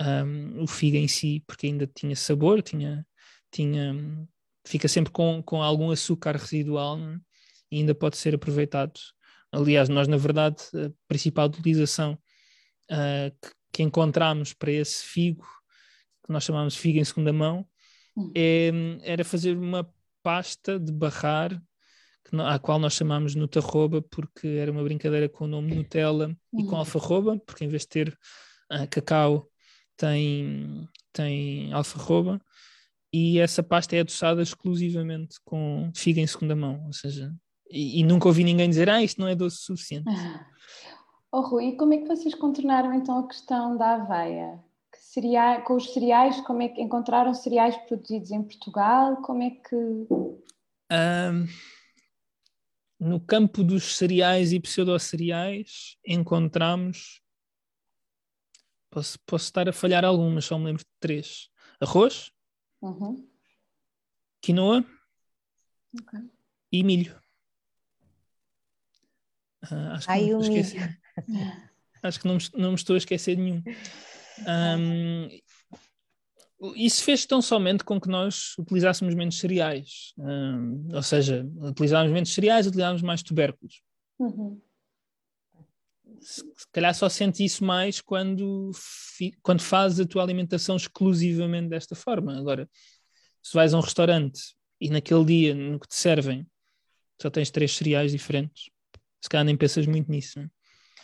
[0.00, 3.06] um, o figo em si, porque ainda tinha sabor, tinha,
[3.50, 3.94] tinha,
[4.66, 7.18] fica sempre com, com algum açúcar residual né?
[7.70, 9.00] e ainda pode ser aproveitado.
[9.50, 12.18] Aliás, nós, na verdade, a principal utilização
[12.90, 15.46] uh, que, que encontramos para esse figo,
[16.24, 17.66] que nós chamamos de figo em segunda mão,
[18.16, 18.30] hum.
[18.36, 18.70] é,
[19.02, 19.88] era fazer uma
[20.22, 21.50] pasta de barrar,
[22.24, 26.64] que, à qual nós chamamos Nutarroba, porque era uma brincadeira com o nome Nutella e
[26.64, 26.78] com hum.
[26.78, 28.18] alfarroba, porque em vez de ter
[28.70, 29.48] uh, cacau,
[29.96, 32.40] tem, tem alfarroba.
[33.12, 37.34] E essa pasta é adoçada exclusivamente com figo em segunda mão, ou seja,
[37.70, 40.04] e, e nunca ouvi ninguém dizer, ah, isto não é doce o suficiente.
[41.34, 44.62] Oh, Rui, e como é que vocês contornaram então a questão da aveia?
[44.94, 49.16] Cereais, com os cereais, como é que encontraram cereais produzidos em Portugal?
[49.22, 49.74] Como é que.
[49.74, 51.46] Um,
[53.00, 57.22] no campo dos cereais e pseudo-cereais, encontramos.
[58.90, 61.48] Posso, posso estar a falhar algumas, só me lembro de três:
[61.80, 62.30] arroz,
[62.82, 63.26] uhum.
[64.42, 64.84] quinoa
[65.98, 66.20] okay.
[66.70, 67.18] e milho.
[69.64, 71.01] Uh, acho que Ai, não esqueci.
[72.02, 73.62] Acho que não me, não me estou a esquecer de nenhum.
[74.46, 75.28] Um,
[76.76, 80.12] isso fez tão somente com que nós utilizássemos menos cereais.
[80.18, 83.82] Um, ou seja, utilizávamos menos cereais, utilizávamos mais tubérculos.
[84.18, 84.60] Uhum.
[86.20, 88.70] Se, se calhar só sentes isso mais quando,
[89.42, 92.38] quando fazes a tua alimentação exclusivamente desta forma.
[92.38, 92.68] Agora,
[93.42, 94.40] se vais a um restaurante
[94.80, 96.46] e naquele dia no que te servem
[97.20, 98.70] só tens três cereais diferentes,
[99.20, 100.40] se calhar nem pensas muito nisso.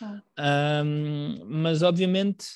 [0.04, 2.46] Um, mas obviamente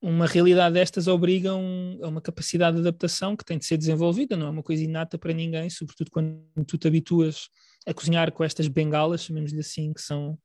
[0.00, 4.36] uma realidade destas obriga um, a uma capacidade de adaptação que tem de ser desenvolvida,
[4.36, 7.48] não é uma coisa inata para ninguém, sobretudo quando tu te habituas
[7.86, 10.38] a cozinhar com estas bengalas, chamemos-lhe assim, que são,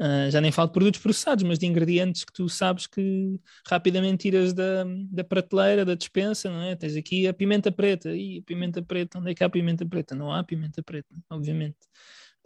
[0.00, 4.22] uh, já nem falo de produtos processados, mas de ingredientes que tu sabes que rapidamente
[4.22, 6.76] tiras da, da prateleira, da despensa, não é?
[6.76, 10.14] Tens aqui a pimenta preta, e a pimenta preta, onde é que há pimenta preta?
[10.14, 11.78] Não há pimenta preta, obviamente.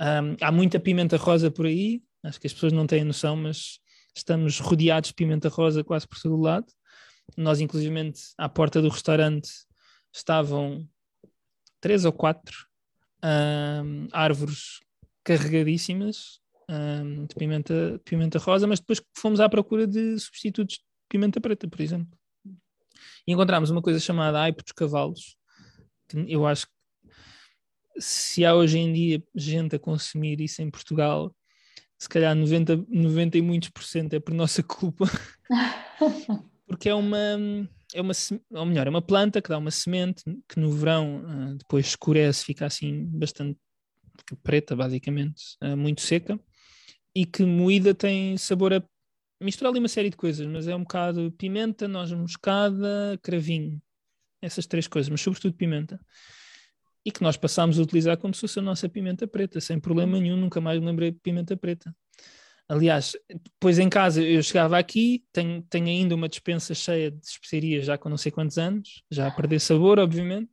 [0.01, 3.79] Um, há muita pimenta rosa por aí, acho que as pessoas não têm noção, mas
[4.15, 6.67] estamos rodeados de pimenta rosa quase por todo lado.
[7.37, 9.49] Nós, inclusivamente, à porta do restaurante
[10.15, 10.89] estavam
[11.81, 12.67] três ou quatro
[14.13, 14.81] árvores
[15.25, 16.41] carregadíssimas
[17.29, 21.81] de pimenta, pimenta rosa, mas depois fomos à procura de substitutos de pimenta preta, por
[21.81, 22.17] exemplo.
[23.27, 25.37] E encontramos uma coisa chamada aipo dos cavalos,
[26.09, 26.73] que eu acho que
[27.99, 31.35] se há hoje em dia gente a consumir isso em Portugal,
[31.99, 35.07] se calhar 90, 90 e muitos por cento é por nossa culpa,
[36.67, 37.39] porque é uma,
[37.95, 38.13] é uma,
[38.51, 42.45] ou melhor, é uma planta que dá uma semente que no verão uh, depois escurece,
[42.45, 43.59] fica assim bastante
[44.43, 46.39] preta, basicamente, uh, muito seca,
[47.15, 48.83] e que moída tem sabor a
[49.41, 53.81] misturar ali uma série de coisas, mas é um bocado pimenta, noz moscada, cravinho,
[54.43, 55.99] essas três coisas, mas sobretudo pimenta
[57.07, 60.19] e que nós passámos a utilizar como se fosse a nossa pimenta preta, sem problema
[60.19, 61.95] nenhum, nunca mais me lembrei de pimenta preta.
[62.69, 67.87] Aliás, depois em casa eu chegava aqui, tenho, tenho ainda uma dispensa cheia de especiarias
[67.87, 70.51] já com não sei quantos anos, já a perder sabor, obviamente,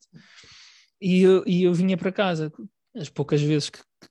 [1.01, 2.53] e eu, e eu vinha para casa,
[2.95, 4.07] as poucas vezes que, que,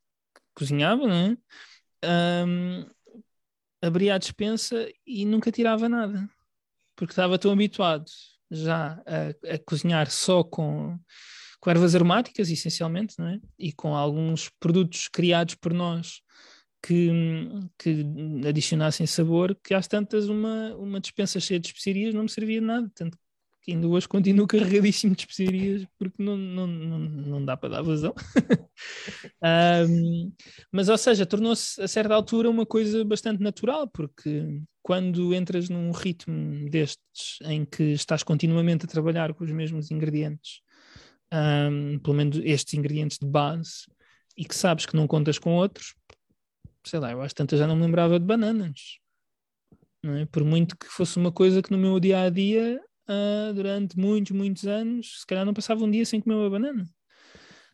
[0.53, 2.45] cozinhava, não é?
[2.45, 2.85] Um,
[3.81, 6.29] abria a dispensa e nunca tirava nada,
[6.97, 8.11] porque estava tão habituado
[8.51, 10.99] já a, a cozinhar só com
[11.63, 13.41] com ervas aromáticas, essencialmente, não é?
[13.57, 16.21] e com alguns produtos criados por nós
[16.83, 17.09] que,
[17.79, 18.05] que
[18.45, 22.67] adicionassem sabor, que às tantas uma, uma dispensa cheia de especiarias não me servia de
[22.67, 23.17] nada, tanto
[23.61, 27.83] que ainda hoje continuo carregadíssimo de especiarias porque não, não, não, não dá para dar
[27.83, 28.13] vazão.
[29.89, 30.33] um,
[30.73, 35.93] mas, ou seja, tornou-se a certa altura uma coisa bastante natural, porque quando entras num
[35.93, 40.61] ritmo destes em que estás continuamente a trabalhar com os mesmos ingredientes
[41.33, 43.87] um, pelo menos estes ingredientes de base,
[44.37, 45.95] e que sabes que não contas com outros,
[46.85, 48.99] sei lá, eu acho tanto já não me lembrava de bananas.
[50.05, 50.27] É?
[50.27, 54.33] Por muito que fosse uma coisa que no meu dia a dia, uh, durante muitos,
[54.33, 56.85] muitos anos, se calhar não passava um dia sem comer uma banana.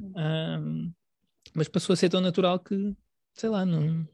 [0.01, 0.93] Um,
[1.55, 2.95] mas passou a ser tão natural que,
[3.35, 4.07] sei lá, não.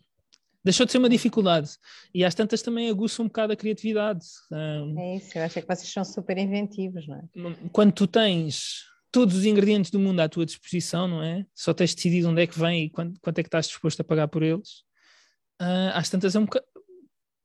[0.64, 1.70] Deixou de ser uma dificuldade.
[2.14, 4.24] E às tantas também aguça um bocado a criatividade.
[4.50, 7.24] Um, é isso, eu acho que vocês são super inventivos, não é?
[7.72, 11.46] Quando tu tens todos os ingredientes do mundo à tua disposição, não é?
[11.54, 14.00] Só tens de decidir onde é que vem e quanto, quanto é que estás disposto
[14.00, 14.80] a pagar por eles.
[15.62, 16.66] Uh, às tantas é um bocado,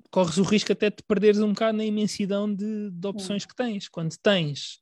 [0.09, 3.87] corres o risco até de perderes um bocado na imensidão de, de opções que tens.
[3.87, 4.79] Quando tens,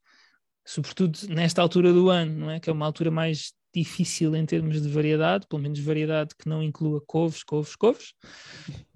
[0.66, 2.58] sobretudo nesta altura do ano, não é?
[2.58, 6.64] Que é uma altura mais difícil em termos de variedade, pelo menos variedade que não
[6.64, 8.14] inclua couves, couves, couves.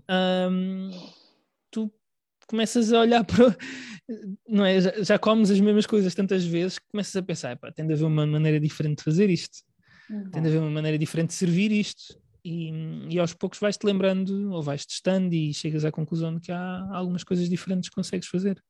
[0.10, 0.92] Um,
[1.70, 1.94] tu
[2.52, 3.58] começas a olhar para.
[4.48, 4.80] Não é?
[4.80, 7.94] Já, já, comes as mesmas coisas tantas vezes que começas a pensar: pá, tem de
[7.94, 9.60] haver uma maneira diferente de fazer isto,
[10.10, 10.30] uhum.
[10.30, 12.20] tem de haver uma maneira diferente de servir isto.
[12.44, 12.72] E,
[13.08, 16.90] e aos poucos vais-te lembrando ou vais testando e chegas à conclusão de que há
[16.92, 18.62] algumas coisas diferentes que consegues fazer.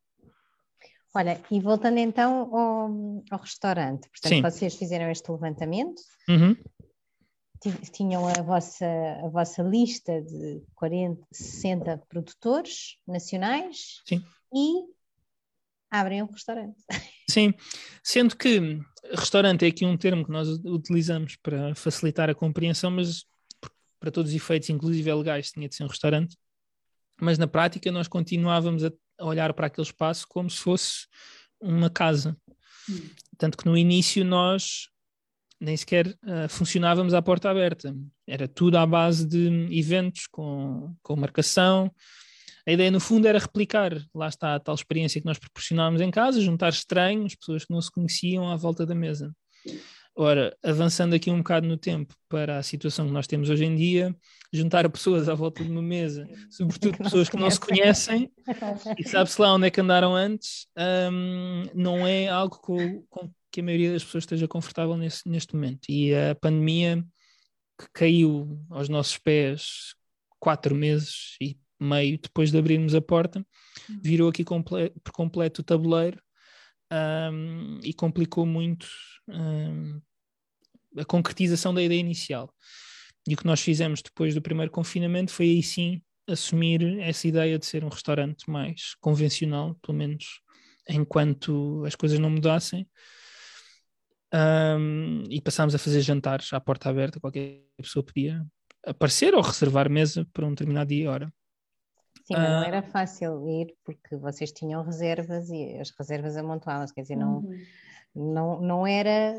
[1.15, 4.41] Olha, e voltando então ao, ao restaurante, portanto, Sim.
[4.41, 6.55] vocês fizeram este levantamento, uhum
[7.91, 8.85] tinham a vossa,
[9.23, 14.23] a vossa lista de 40, 60 produtores nacionais Sim.
[14.53, 14.83] e
[15.89, 16.77] abrem um restaurante.
[17.29, 17.53] Sim,
[18.03, 18.79] sendo que
[19.11, 23.25] restaurante é aqui um termo que nós utilizamos para facilitar a compreensão, mas
[23.99, 26.35] para todos os efeitos, inclusive é legais, tinha de ser um restaurante.
[27.19, 31.07] Mas na prática nós continuávamos a olhar para aquele espaço como se fosse
[31.59, 32.35] uma casa.
[32.89, 33.09] Hum.
[33.37, 34.90] Tanto que no início nós
[35.61, 37.95] nem sequer uh, funcionávamos à porta aberta.
[38.27, 41.91] Era tudo à base de eventos com, com marcação.
[42.67, 46.09] A ideia, no fundo, era replicar, lá está a tal experiência que nós proporcionámos em
[46.09, 49.31] casa, juntar estranhos, pessoas que não se conheciam à volta da mesa.
[50.15, 53.75] Ora, avançando aqui um bocado no tempo para a situação que nós temos hoje em
[53.75, 54.15] dia,
[54.51, 58.29] juntar pessoas à volta de uma mesa, sobretudo que pessoas que não se conhecem,
[58.99, 60.67] e sabe-se lá onde é que andaram antes,
[61.11, 65.55] um, não é algo com, com, que a maioria das pessoas esteja confortável nesse, neste
[65.55, 65.89] momento.
[65.89, 67.03] E a pandemia
[67.77, 69.95] que caiu aos nossos pés
[70.39, 73.45] quatro meses e meio depois de abrirmos a porta,
[73.89, 73.99] uhum.
[74.03, 76.21] virou aqui comple por completo o tabuleiro
[77.31, 78.87] um, e complicou muito
[79.27, 79.99] um,
[80.97, 82.53] a concretização da ideia inicial.
[83.27, 87.57] E o que nós fizemos depois do primeiro confinamento foi aí sim assumir essa ideia
[87.57, 90.41] de ser um restaurante mais convencional, pelo menos
[90.89, 92.87] enquanto as coisas não mudassem.
[94.33, 98.45] Um, e passámos a fazer jantares à porta aberta, qualquer pessoa podia
[98.85, 101.33] aparecer ou reservar mesa para um determinado dia e hora.
[102.23, 102.65] Sim, mas não ah.
[102.65, 107.59] era fácil ir porque vocês tinham reservas e as reservas amontoavam-se, quer dizer, não, uhum.
[108.15, 109.37] Não, não era,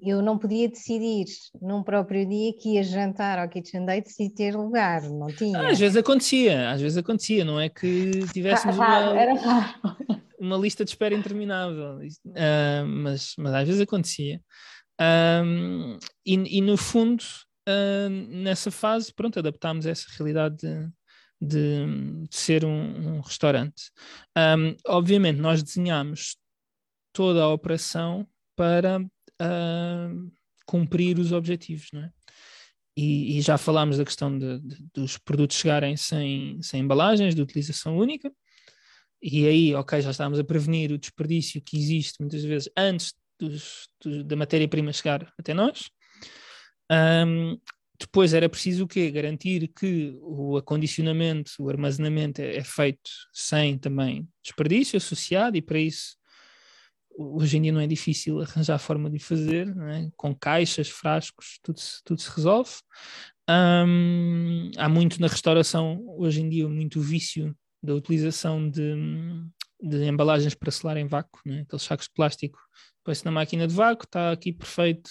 [0.00, 1.24] eu não podia decidir
[1.60, 5.58] num próprio dia que ia jantar ao Kitchen Date e ter lugar, não tinha.
[5.58, 9.74] Ah, às vezes acontecia, às vezes acontecia, não é que tivéssemos uma,
[10.38, 14.40] uma lista de espera interminável, uh, mas, mas às vezes acontecia.
[15.00, 17.24] Um, e, e, no fundo,
[17.68, 20.88] uh, nessa fase, pronto, adaptámos essa realidade de,
[21.40, 23.90] de, de ser um, um restaurante.
[24.36, 26.36] Um, obviamente, nós desenhámos
[27.16, 30.32] toda a operação para uh,
[30.66, 32.10] cumprir os objetivos, não é?
[32.94, 37.42] E, e, já falámos da questão de, de, dos produtos chegarem sem, sem embalagens, de
[37.42, 38.30] utilização única,
[39.22, 43.88] e aí, ok, já estávamos a prevenir o desperdício que existe muitas vezes antes dos,
[44.02, 45.90] dos, da matéria-prima chegar até nós.
[46.90, 47.58] Um,
[47.98, 49.10] depois era preciso o quê?
[49.10, 55.78] Garantir que o acondicionamento, o armazenamento é, é feito sem também desperdício associado, e para
[55.78, 56.16] isso
[57.16, 60.10] hoje em dia não é difícil arranjar forma de fazer, é?
[60.16, 62.72] com caixas, frascos, tudo se, tudo se resolve.
[63.48, 68.94] Há muito na restauração, hoje em dia, muito vício da utilização de,
[69.80, 71.60] de embalagens para selar em vácuo, é?
[71.60, 72.58] aqueles sacos de plástico,
[73.04, 75.10] põe-se na máquina de vácuo, está aqui perfeito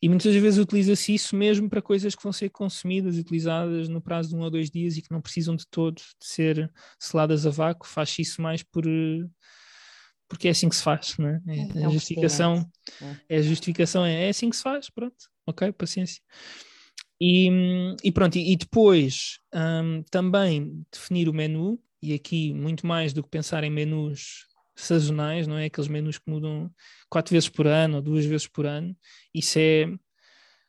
[0.00, 4.30] e muitas vezes utiliza-se isso mesmo para coisas que vão ser consumidas utilizadas no prazo
[4.30, 7.50] de um ou dois dias e que não precisam de todo de ser seladas a
[7.50, 7.86] vácuo.
[7.86, 8.84] Faz isso mais por
[10.28, 11.40] porque é assim que se faz, não é?
[11.48, 13.38] é, é a justificação é.
[13.38, 16.22] é justificação é, é assim que se faz, pronto, ok, paciência.
[17.20, 17.48] E,
[18.02, 23.22] e pronto, e, e depois um, também definir o menu, e aqui muito mais do
[23.22, 25.66] que pensar em menus sazonais, não é?
[25.66, 26.70] Aqueles menus que mudam
[27.08, 28.94] quatro vezes por ano ou duas vezes por ano.
[29.32, 29.86] Isso é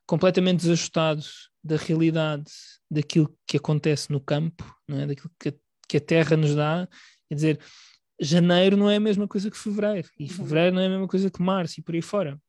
[0.05, 1.23] completamente desajustado
[1.63, 2.45] da realidade
[2.89, 5.07] daquilo que acontece no campo, não é?
[5.07, 5.53] Daquilo que a,
[5.89, 6.87] que a terra nos dá.
[7.27, 7.59] Quer dizer,
[8.19, 10.29] janeiro não é a mesma coisa que fevereiro, e uhum.
[10.29, 12.39] fevereiro não é a mesma coisa que março, e por aí fora.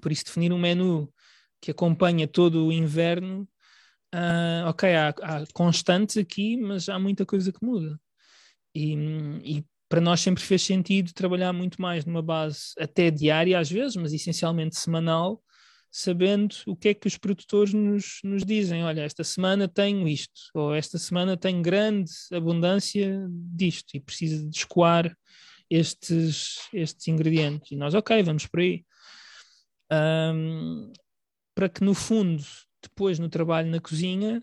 [0.00, 1.12] Por isso, definir um menu
[1.60, 3.48] que acompanha todo o inverno,
[4.14, 7.98] uh, ok, há, há, constantes aqui, mas há muita coisa que muda.
[8.74, 8.94] E,
[9.44, 13.96] e para nós sempre fez sentido trabalhar muito mais numa base até diária às vezes,
[13.96, 15.42] mas essencialmente semanal,
[15.92, 18.82] sabendo o que é que os produtores nos, nos dizem.
[18.82, 24.56] Olha, esta semana tenho isto, ou esta semana tenho grande abundância disto e preciso de
[24.56, 25.14] escoar
[25.68, 27.70] estes, estes ingredientes.
[27.70, 28.86] E nós, ok, vamos por aí.
[29.92, 30.90] Um,
[31.54, 32.42] para que no fundo,
[32.82, 34.42] depois no trabalho na cozinha,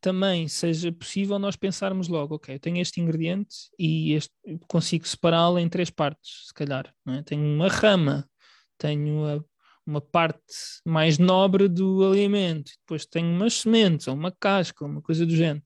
[0.00, 4.32] também seja possível nós pensarmos logo, ok, eu tenho este ingrediente e este,
[4.66, 6.92] consigo separá-lo em três partes, se calhar.
[7.06, 7.22] É?
[7.22, 8.28] Tenho uma rama,
[8.76, 9.44] tenho a,
[9.88, 10.44] uma parte
[10.84, 15.64] mais nobre do alimento, depois tenho umas sementes, ou uma casca, uma coisa do género.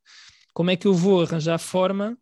[0.54, 2.16] Como é que eu vou arranjar forma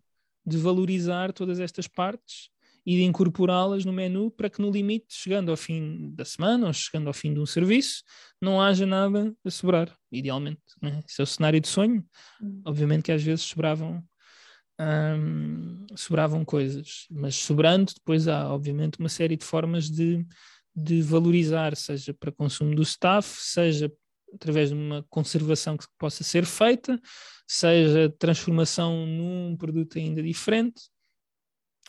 [0.45, 2.49] de valorizar todas estas partes
[2.87, 6.73] e de incorporá-las no menu para que no limite, chegando ao fim da semana ou
[6.73, 8.03] chegando ao fim de um serviço,
[8.41, 10.63] não haja nada a sobrar, idealmente.
[10.81, 11.03] Né?
[11.07, 12.03] Esse é o cenário de sonho.
[12.43, 12.63] Hum.
[12.65, 14.03] Obviamente que às vezes sobravam,
[14.81, 20.27] hum, sobravam coisas, mas sobrando, depois há, obviamente, uma série de formas de,
[20.75, 23.93] de valorizar, seja para consumo do staff, seja
[24.35, 27.01] através de uma conservação que possa ser feita,
[27.47, 30.83] seja transformação num produto ainda diferente.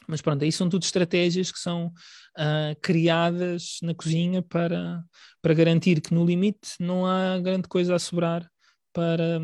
[0.08, 1.88] Mas pronto, aí são tudo estratégias que são
[2.38, 5.04] uh, criadas na cozinha para,
[5.41, 8.50] para garantir que no limite não há grande coisa a sobrar
[8.91, 9.39] para,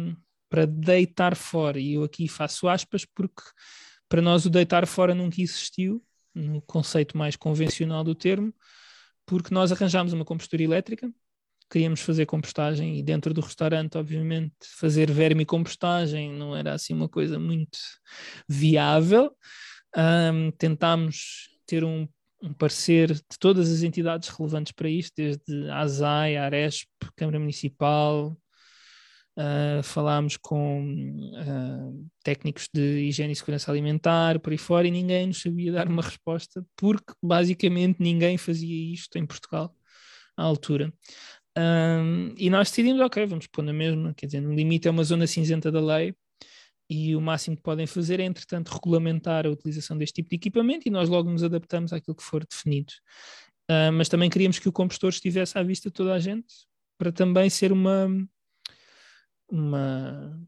[0.49, 1.79] para deitar fora.
[1.79, 3.43] E eu aqui faço aspas porque
[4.09, 6.03] para nós o deitar fora nunca existiu,
[6.33, 8.53] no conceito mais convencional do termo,
[9.27, 11.11] porque nós arranjámos uma compostura elétrica,
[11.69, 17.37] queríamos fazer compostagem e dentro do restaurante, obviamente, fazer vermicompostagem não era assim uma coisa
[17.37, 17.77] muito
[18.47, 19.31] viável.
[19.95, 22.07] Um, tentámos ter um,
[22.41, 27.39] um parecer de todas as entidades relevantes para isto, desde a ASAI, a Aresp, Câmara
[27.39, 28.37] Municipal,
[29.37, 35.27] Uh, falámos com uh, técnicos de higiene e segurança alimentar por aí fora e ninguém
[35.27, 39.75] nos sabia dar uma resposta porque basicamente ninguém fazia isto em Portugal
[40.35, 40.91] à altura.
[41.55, 45.03] Um, e nós decidimos, ok, vamos pôr na mesma, quer dizer, no limite é uma
[45.03, 46.15] zona cinzenta da lei
[46.89, 50.87] e o máximo que podem fazer é, entretanto, regulamentar a utilização deste tipo de equipamento
[50.87, 52.91] e nós logo nos adaptamos àquilo que for definido.
[53.93, 56.47] Mas também queríamos que o compostor estivesse à vista de toda a gente
[56.97, 58.07] para também ser uma
[59.49, 60.39] uma,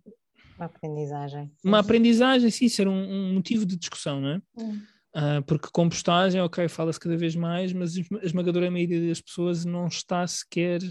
[0.58, 1.52] uma aprendizagem.
[1.64, 4.42] Uma aprendizagem, sim, ser um, um motivo de discussão, não é?
[4.58, 4.82] Hum.
[5.16, 9.88] Uh, porque compostagem, ok, fala-se cada vez mais, mas a esmagadora maioria das pessoas não
[9.88, 10.82] está sequer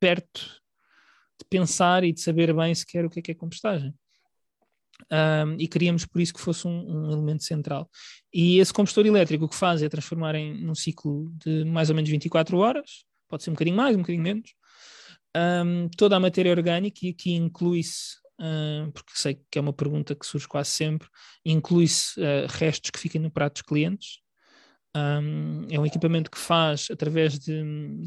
[0.00, 0.60] perto
[1.38, 3.94] de pensar e de saber bem sequer o que é que é compostagem.
[5.10, 7.88] Um, e queríamos por isso que fosse um, um, elemento central.
[8.32, 11.96] E esse compostor elétrico o que faz é transformar em num ciclo de mais ou
[11.96, 14.54] menos 24 horas, pode ser um bocadinho mais, um bocadinho menos,
[15.36, 20.14] um, toda a matéria orgânica, e aqui inclui-se, uh, porque sei que é uma pergunta
[20.14, 21.08] que surge quase sempre,
[21.44, 24.18] inclui-se uh, restos que fiquem no prato dos clientes.
[24.96, 27.62] Um, é um equipamento que faz, através de,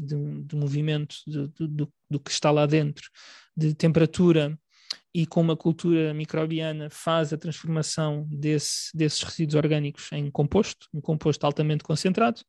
[0.06, 3.10] de, de movimento de, do, do que está lá dentro,
[3.54, 4.58] de temperatura
[5.14, 11.00] e com uma cultura microbiana faz a transformação desse, desses resíduos orgânicos em composto, um
[11.00, 12.40] composto altamente concentrado,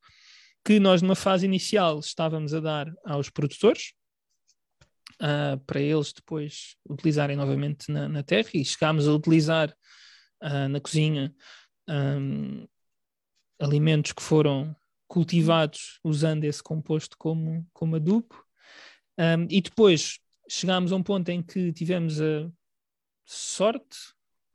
[0.64, 3.94] que nós numa fase inicial estávamos a dar aos produtores,
[5.22, 9.76] uh, para eles depois utilizarem novamente na, na terra e chegámos a utilizar
[10.44, 11.34] uh, na cozinha
[11.88, 12.68] um,
[13.60, 14.76] alimentos que foram
[15.08, 18.46] cultivados usando esse composto como, como adubo.
[19.18, 22.50] Um, e depois chegámos a um ponto em que tivemos a
[23.26, 23.98] sorte,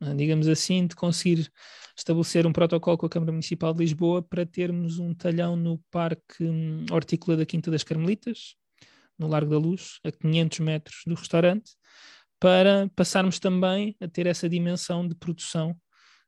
[0.01, 1.51] ah, digamos assim, de conseguir
[1.95, 6.43] estabelecer um protocolo com a Câmara Municipal de Lisboa para termos um talhão no Parque
[6.43, 8.55] hum, Hortícola da Quinta das Carmelitas,
[9.17, 11.71] no Largo da Luz, a 500 metros do restaurante,
[12.39, 15.71] para passarmos também a ter essa dimensão de produção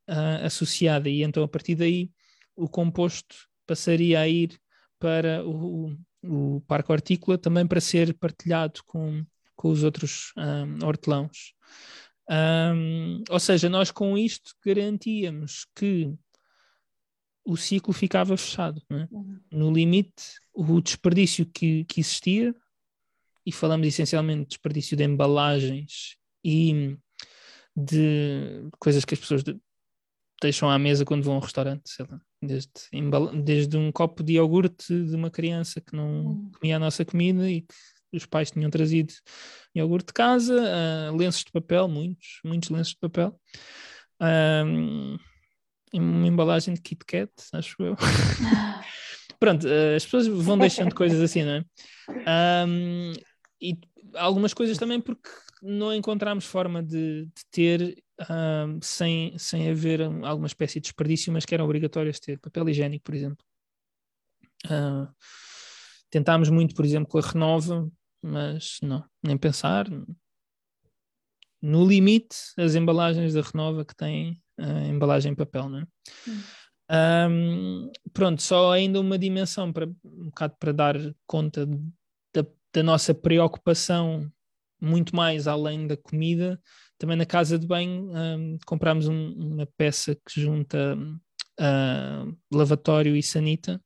[0.09, 1.09] uh, associada.
[1.09, 2.11] E então, a partir daí,
[2.55, 3.35] o composto
[3.65, 4.57] passaria a ir
[4.99, 9.25] para o, o Parque Hortícola, também para ser partilhado com,
[9.55, 10.41] com os outros um,
[10.83, 11.53] ah, hortelãos.
[12.29, 16.13] Um, ou seja, nós com isto garantíamos que
[17.45, 18.81] o ciclo ficava fechado.
[18.89, 19.07] É?
[19.09, 19.39] Uhum.
[19.51, 22.53] No limite, o desperdício que, que existia
[23.48, 26.98] e falamos essencialmente de desperdício de embalagens e
[27.74, 29.58] de coisas que as pessoas de,
[30.41, 32.72] deixam à mesa quando vão ao restaurante, sei lá, desde,
[33.41, 36.52] desde um copo de iogurte de uma criança que não hum.
[36.60, 37.74] comia a nossa comida e que
[38.12, 39.14] os pais tinham trazido
[39.74, 43.39] iogurte de casa, uh, lenços de papel, muitos, muitos lenços de papel.
[44.20, 45.18] Um,
[45.93, 47.95] uma embalagem de Kit Kat, acho eu.
[49.39, 51.64] Pronto, uh, as pessoas vão deixando coisas assim, não é?
[52.10, 53.12] Um,
[53.62, 53.78] e
[54.16, 55.30] algumas coisas também porque
[55.62, 61.45] não encontramos forma de, de ter uh, sem, sem haver alguma espécie de desperdício, mas
[61.45, 63.45] que eram obrigatórias ter papel higiênico, por exemplo.
[64.66, 65.08] Uh,
[66.10, 67.89] tentámos muito, por exemplo, com a Renova,
[68.22, 69.88] mas não, nem pensar.
[71.62, 75.88] No limite, as embalagens da Renova que têm a embalagem em papel, não é?
[76.28, 76.43] Hum.
[76.89, 80.95] Um, pronto, só ainda uma dimensão para um bocado para dar
[81.26, 81.68] conta
[82.78, 84.32] da nossa preocupação
[84.80, 86.61] muito mais além da comida,
[86.95, 90.95] também na casa de banho um, compramos um, uma peça que junta
[91.59, 93.82] uh, lavatório e sanita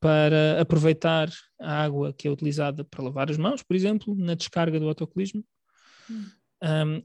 [0.00, 1.28] para aproveitar
[1.60, 5.44] a água que é utilizada para lavar as mãos, por exemplo, na descarga do autocolismo.
[6.10, 6.30] Hum.
[6.64, 7.02] Um,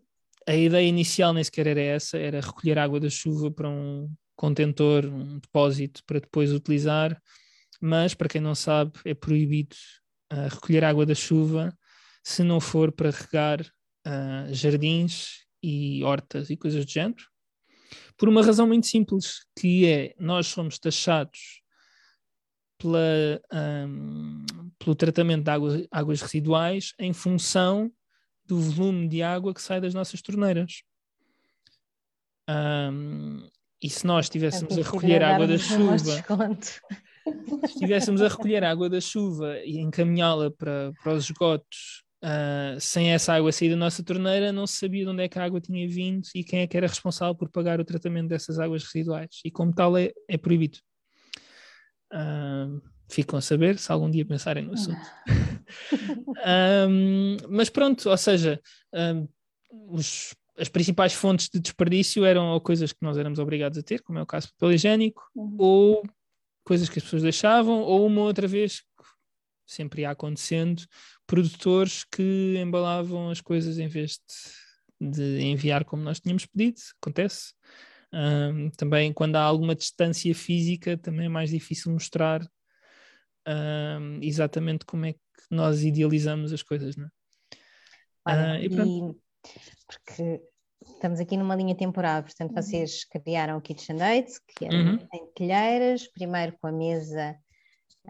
[0.47, 5.05] a ideia inicial nem sequer era essa, era recolher água da chuva para um contentor,
[5.05, 7.21] um depósito para depois utilizar,
[7.81, 9.75] mas para quem não sabe é proibido
[10.33, 11.77] uh, recolher água da chuva
[12.23, 17.23] se não for para regar uh, jardins e hortas e coisas do género.
[18.17, 21.61] Por uma razão muito simples, que é nós somos taxados
[22.77, 23.41] pela,
[23.87, 24.45] um,
[24.77, 27.91] pelo tratamento de água, águas residuais em função
[28.45, 30.83] do volume de água que sai das nossas torneiras.
[32.49, 33.47] Um,
[33.81, 36.23] e se nós estivéssemos a recolher água da chuva
[37.25, 42.79] se estivéssemos a recolher a água da chuva e encaminhá-la para, para os esgotos uh,
[42.79, 45.43] sem essa água sair da nossa torneira, não se sabia de onde é que a
[45.43, 48.83] água tinha vindo e quem é que era responsável por pagar o tratamento dessas águas
[48.83, 49.41] residuais.
[49.43, 50.79] E como tal é, é proibido.
[52.13, 55.01] Uh, ficam a saber se algum dia pensarem no assunto.
[56.89, 58.59] um, mas pronto, ou seja,
[58.93, 59.27] um,
[59.89, 64.01] os, as principais fontes de desperdício eram ou coisas que nós éramos obrigados a ter,
[64.01, 65.55] como é o caso do papel higiênico, uhum.
[65.59, 66.03] ou
[66.63, 68.83] coisas que as pessoas deixavam, ou uma outra vez,
[69.65, 70.83] sempre ia acontecendo,
[71.25, 74.19] produtores que embalavam as coisas em vez
[74.99, 77.53] de, de enviar como nós tínhamos pedido, acontece.
[78.13, 82.41] Um, também quando há alguma distância física, também é mais difícil mostrar
[83.47, 87.09] um, exatamente como é que nós idealizamos as coisas, não é?
[88.25, 88.69] Olha, uh, e
[89.85, 90.41] porque
[90.87, 92.61] estamos aqui numa linha temporal, portanto uhum.
[92.61, 95.07] vocês criaram o Kitchen Date, que era uhum.
[95.13, 97.37] em telheiras, primeiro com a mesa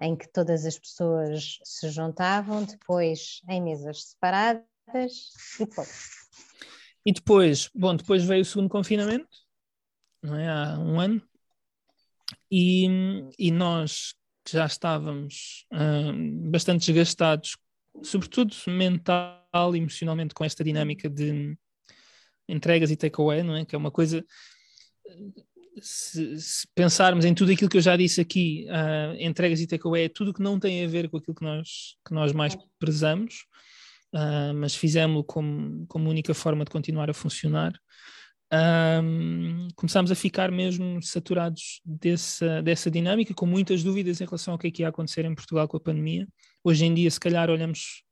[0.02, 4.64] em que todas as pessoas se juntavam, depois em mesas separadas
[5.60, 6.10] e depois.
[7.06, 9.28] E depois, bom, depois veio o segundo confinamento,
[10.22, 10.48] não é?
[10.48, 11.22] Há um ano,
[12.50, 12.88] e,
[13.38, 14.16] e nós
[14.50, 17.58] já estávamos uh, bastante desgastados,
[18.02, 21.58] sobretudo mental e emocionalmente, com esta dinâmica de
[22.48, 23.66] entregas e takeaway, não é?
[23.66, 24.26] Que é uma coisa.
[25.82, 30.06] Se, se, pensarmos em tudo aquilo que eu já disse aqui, uh, entregas e takeaway
[30.06, 33.46] é tudo que não tem a ver com aquilo que nós, que nós mais prezamos,
[34.14, 37.74] uh, mas fizemos como, como única forma de continuar a funcionar.
[38.54, 44.60] Um, começámos a ficar mesmo saturados dessa, dessa dinâmica, com muitas dúvidas em relação ao
[44.60, 46.28] que é que ia acontecer em Portugal com a pandemia.
[46.64, 48.04] Hoje em dia, se calhar, olhamos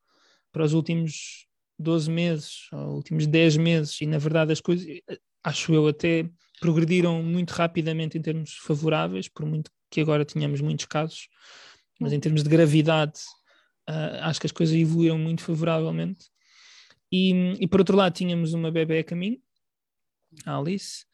[0.51, 1.45] para os últimos
[1.81, 4.87] 12 meses, ou últimos 10 meses, e na verdade as coisas,
[5.43, 6.29] acho eu, até
[6.59, 11.27] progrediram muito rapidamente em termos favoráveis, por muito que agora tenhamos muitos casos,
[11.99, 13.19] mas em termos de gravidade,
[13.89, 16.27] uh, acho que as coisas evoluíram muito favoravelmente.
[17.11, 19.39] E, e por outro lado, tínhamos uma bebê a caminho,
[20.45, 21.05] a Alice,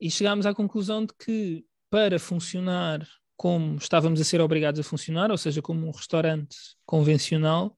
[0.00, 3.06] e chegámos à conclusão de que para funcionar
[3.36, 7.76] como estávamos a ser obrigados a funcionar, ou seja, como um restaurante convencional,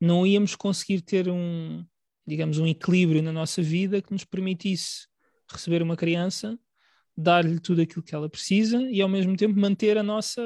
[0.00, 1.84] não íamos conseguir ter um,
[2.26, 5.06] digamos, um equilíbrio na nossa vida que nos permitisse
[5.50, 6.58] receber uma criança,
[7.16, 10.42] dar-lhe tudo aquilo que ela precisa e ao mesmo tempo manter a nossa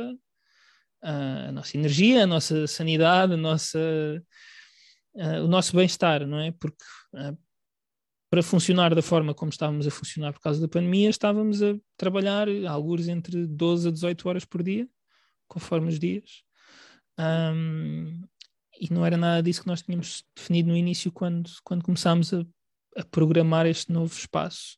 [1.05, 3.79] a nossa energia, a nossa sanidade, a nossa,
[5.43, 6.51] o nosso bem-estar, não é?
[6.53, 6.83] Porque
[8.31, 12.49] para funcionar da forma como estávamos a funcionar por causa da pandemia, estávamos a trabalhar
[12.67, 14.89] alguns entre 12 a 18 horas por dia,
[15.47, 16.43] conforme os dias.
[17.19, 18.23] Um,
[18.81, 22.45] e não era nada disso que nós tínhamos definido no início quando, quando começámos a,
[22.97, 24.77] a programar este novo espaço.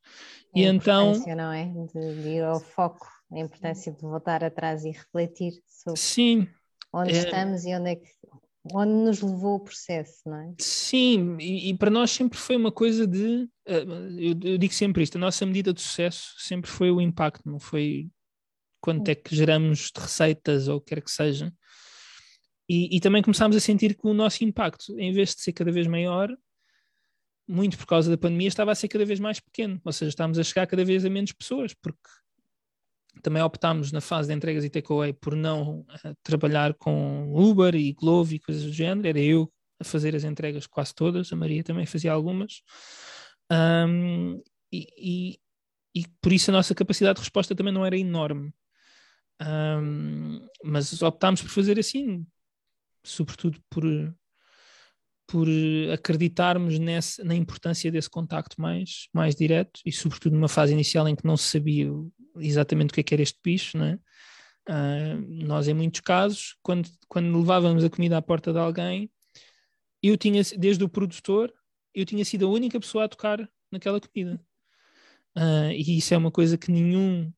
[0.55, 1.13] A e então.
[1.37, 1.67] não é?
[1.67, 6.49] De, de, ir ao foco, a importância de voltar atrás e refletir sobre sim,
[6.93, 7.19] onde é...
[7.19, 8.09] estamos e onde é que.
[8.75, 10.55] Onde nos levou o processo, não é?
[10.59, 13.49] Sim, e, e para nós sempre foi uma coisa de.
[13.65, 17.61] Eu, eu digo sempre isto: a nossa medida de sucesso sempre foi o impacto, não
[17.61, 18.11] foi
[18.81, 21.53] quanto é que geramos de receitas ou o que quer que seja.
[22.69, 25.71] E, e, também começámos a sentir que o nosso impacto, em vez de ser cada
[25.71, 26.37] vez maior,
[27.47, 29.81] muito por causa da pandemia, estava a ser cada vez mais pequeno.
[29.85, 32.09] Ou seja, estávamos a chegar cada vez a menos pessoas, porque
[33.23, 37.93] também optámos na fase de entregas e takeaway por não uh, trabalhar com Uber e
[37.93, 39.09] Glovo e coisas do género.
[39.09, 42.63] Era eu a fazer as entregas quase todas, a Maria também fazia algumas.
[43.51, 44.43] Um,
[44.73, 45.39] e, e,
[45.95, 48.53] e por isso a nossa capacidade de resposta também não era enorme.
[49.41, 52.27] Um, mas optámos por fazer assim,
[53.09, 53.85] sobretudo por,
[55.27, 55.49] por
[55.93, 61.17] acreditarmos nessa, na importância desse contacto mais, mais direto e sobretudo numa fase inicial em
[61.17, 61.89] que não se sabia
[62.39, 63.99] exatamente o que, é que era este bicho, não é?
[64.69, 69.11] Uh, nós em muitos casos, quando, quando levávamos a comida à porta de alguém,
[70.03, 71.53] eu tinha, desde o produtor,
[71.95, 74.41] eu tinha sido a única pessoa a tocar naquela comida.
[75.37, 77.33] Uh, e isso é uma coisa que nenhum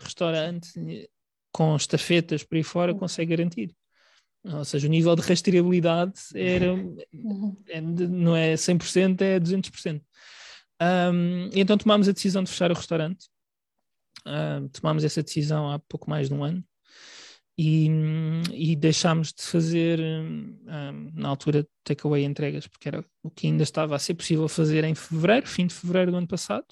[0.00, 1.08] restaurante
[1.52, 3.74] com estafetas por aí fora consegue garantir.
[4.54, 7.56] Ou seja, o nível de rastreabilidade era, uhum.
[7.68, 10.00] é, não é 100%, é 200%.
[10.80, 13.28] Um, então tomámos a decisão de fechar o restaurante.
[14.26, 16.62] Um, tomámos essa decisão há pouco mais de um ano
[17.58, 17.88] e,
[18.52, 23.96] e deixámos de fazer, um, na altura, takeaway entregas, porque era o que ainda estava
[23.96, 26.66] a ser possível fazer em fevereiro, fim de fevereiro do ano passado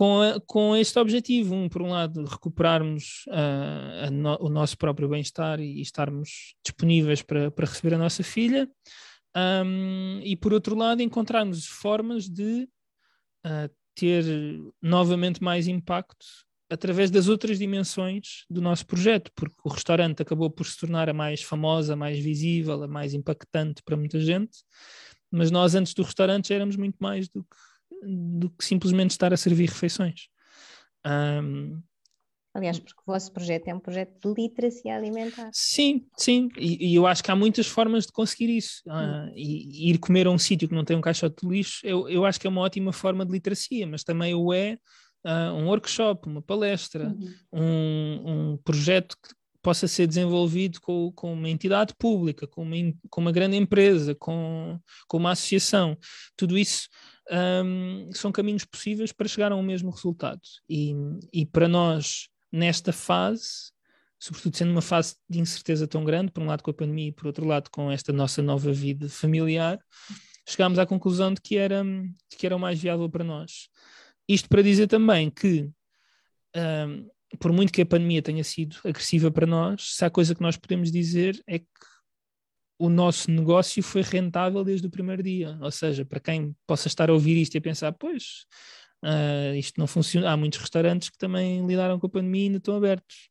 [0.00, 5.06] com, a, com este objetivo, um, por um lado, recuperarmos uh, no, o nosso próprio
[5.10, 8.66] bem-estar e, estarmos disponíveis para, para receber a nossa filha,
[9.36, 12.66] um, e por outro lado, encontrarmos formas de
[13.44, 14.24] uh, ter
[14.80, 16.24] novamente mais impacto
[16.70, 21.12] através das outras dimensões do nosso projeto, porque o restaurante acabou por se tornar a
[21.12, 24.60] mais famosa, a mais visível, a mais impactante para muita gente,
[25.30, 27.69] mas nós antes do restaurante éramos muito mais do que
[28.02, 30.28] do que simplesmente estar a servir refeições.
[31.06, 31.80] Um,
[32.52, 35.48] Aliás, porque o vosso projeto é um projeto de literacia alimentar.
[35.52, 38.82] Sim, sim, e, e eu acho que há muitas formas de conseguir isso.
[38.88, 41.80] Uh, e, e, ir comer a um sítio que não tem um caixote de lixo,
[41.86, 44.76] eu, eu acho que é uma ótima forma de literacia, mas também o é
[45.24, 47.62] uh, um workshop, uma palestra, uhum.
[47.62, 49.32] um, um projeto que
[49.62, 52.74] possa ser desenvolvido com, com uma entidade pública, com uma,
[53.08, 54.76] com uma grande empresa, com,
[55.06, 55.96] com uma associação.
[56.36, 56.88] Tudo isso
[57.30, 60.40] um, são caminhos possíveis para chegar ao mesmo resultado.
[60.68, 60.94] E,
[61.32, 63.72] e para nós, nesta fase,
[64.18, 67.12] sobretudo sendo uma fase de incerteza tão grande, por um lado com a pandemia e
[67.12, 69.78] por outro lado com esta nossa nova vida familiar,
[70.46, 73.68] chegámos à conclusão de que era, de que era o mais viável para nós.
[74.28, 75.70] Isto para dizer também que,
[76.56, 77.08] um,
[77.38, 80.56] por muito que a pandemia tenha sido agressiva para nós, se há coisa que nós
[80.56, 81.66] podemos dizer é que
[82.80, 85.58] o nosso negócio foi rentável desde o primeiro dia.
[85.60, 88.46] Ou seja, para quem possa estar a ouvir isto e a pensar, pois,
[89.04, 90.30] uh, isto não funciona.
[90.30, 93.28] Há muitos restaurantes que também lidaram com a pandemia e ainda estão abertos.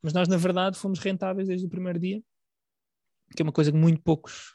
[0.00, 2.22] Mas nós, na verdade, fomos rentáveis desde o primeiro dia,
[3.36, 4.54] que é uma coisa que muito poucos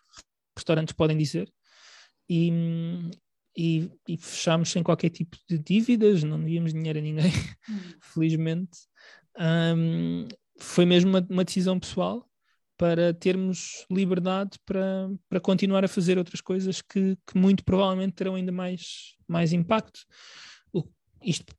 [0.57, 1.47] restaurantes podem dizer.
[2.27, 2.51] E,
[3.55, 7.31] e, e fechámos sem qualquer tipo de dívidas, não devíamos dinheiro a ninguém,
[7.69, 7.79] hum.
[8.01, 8.79] felizmente.
[9.37, 12.27] Um, foi mesmo uma, uma decisão pessoal
[12.77, 18.35] para termos liberdade para, para continuar a fazer outras coisas que, que muito provavelmente terão
[18.35, 20.01] ainda mais, mais impacto.
[20.73, 20.83] O,
[21.23, 21.53] isto,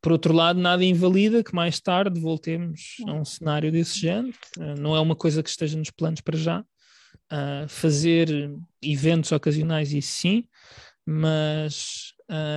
[0.00, 4.36] por outro lado, nada invalida que mais tarde voltemos a um cenário desse género.
[4.56, 6.60] Uh, não é uma coisa que esteja nos planos para já.
[7.30, 8.28] Uh, fazer
[8.82, 10.44] eventos ocasionais, isso sim,
[11.06, 12.12] mas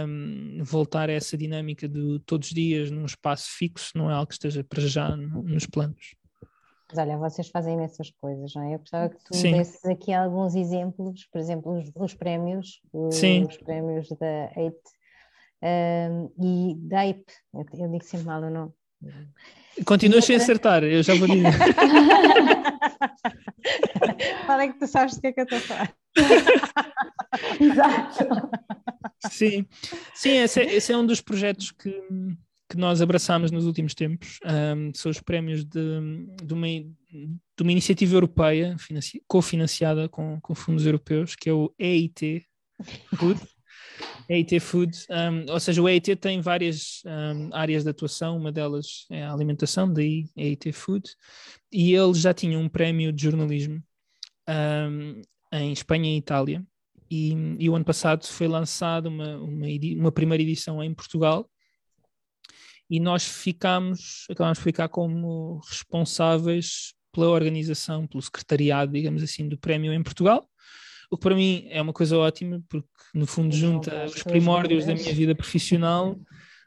[0.08, 4.28] um, voltar a essa dinâmica de todos os dias num espaço fixo não é algo
[4.28, 6.16] que esteja para já nos planos.
[6.96, 8.76] Mas olha, vocês fazem imensas coisas, não é?
[8.76, 9.52] Eu gostava que tu Sim.
[9.52, 12.80] desses aqui alguns exemplos, por exemplo, os, os prémios,
[13.12, 13.44] Sim.
[13.44, 14.78] os prémios da EIT
[15.62, 18.72] um, e da IP, eu, eu, digo sempre mal o nome.
[19.86, 21.52] Continuas sem acertar, eu já vou dizer.
[24.48, 25.94] Fala é que tu sabes do que é que eu estou a falar.
[27.60, 28.50] Exato.
[29.30, 29.66] Sim,
[30.14, 31.94] Sim esse, é, esse é um dos projetos que,
[32.70, 36.00] que nós abraçámos nos últimos tempos um, são os prémios de,
[36.44, 38.76] de, uma, de uma iniciativa europeia
[39.28, 42.46] cofinanciada com, com fundos europeus, que é o EIT
[43.16, 43.40] Food.
[44.28, 49.06] EIT Food, um, ou seja, o EIT tem várias um, áreas de atuação, uma delas
[49.12, 51.10] é a alimentação, daí EIT Food,
[51.72, 53.82] e eles já tinham um prémio de jornalismo
[55.52, 56.66] em Espanha e Itália,
[57.10, 61.48] e, e, o ano passado foi lançada uma, uma, uma primeira edição em Portugal,
[62.90, 69.58] e nós ficámos, acabámos de ficar como responsáveis pela organização, pelo secretariado, digamos assim, do
[69.58, 70.48] prémio em Portugal,
[71.10, 74.94] o que para mim é uma coisa ótima, porque no fundo junta os primórdios da
[74.94, 76.20] minha vida profissional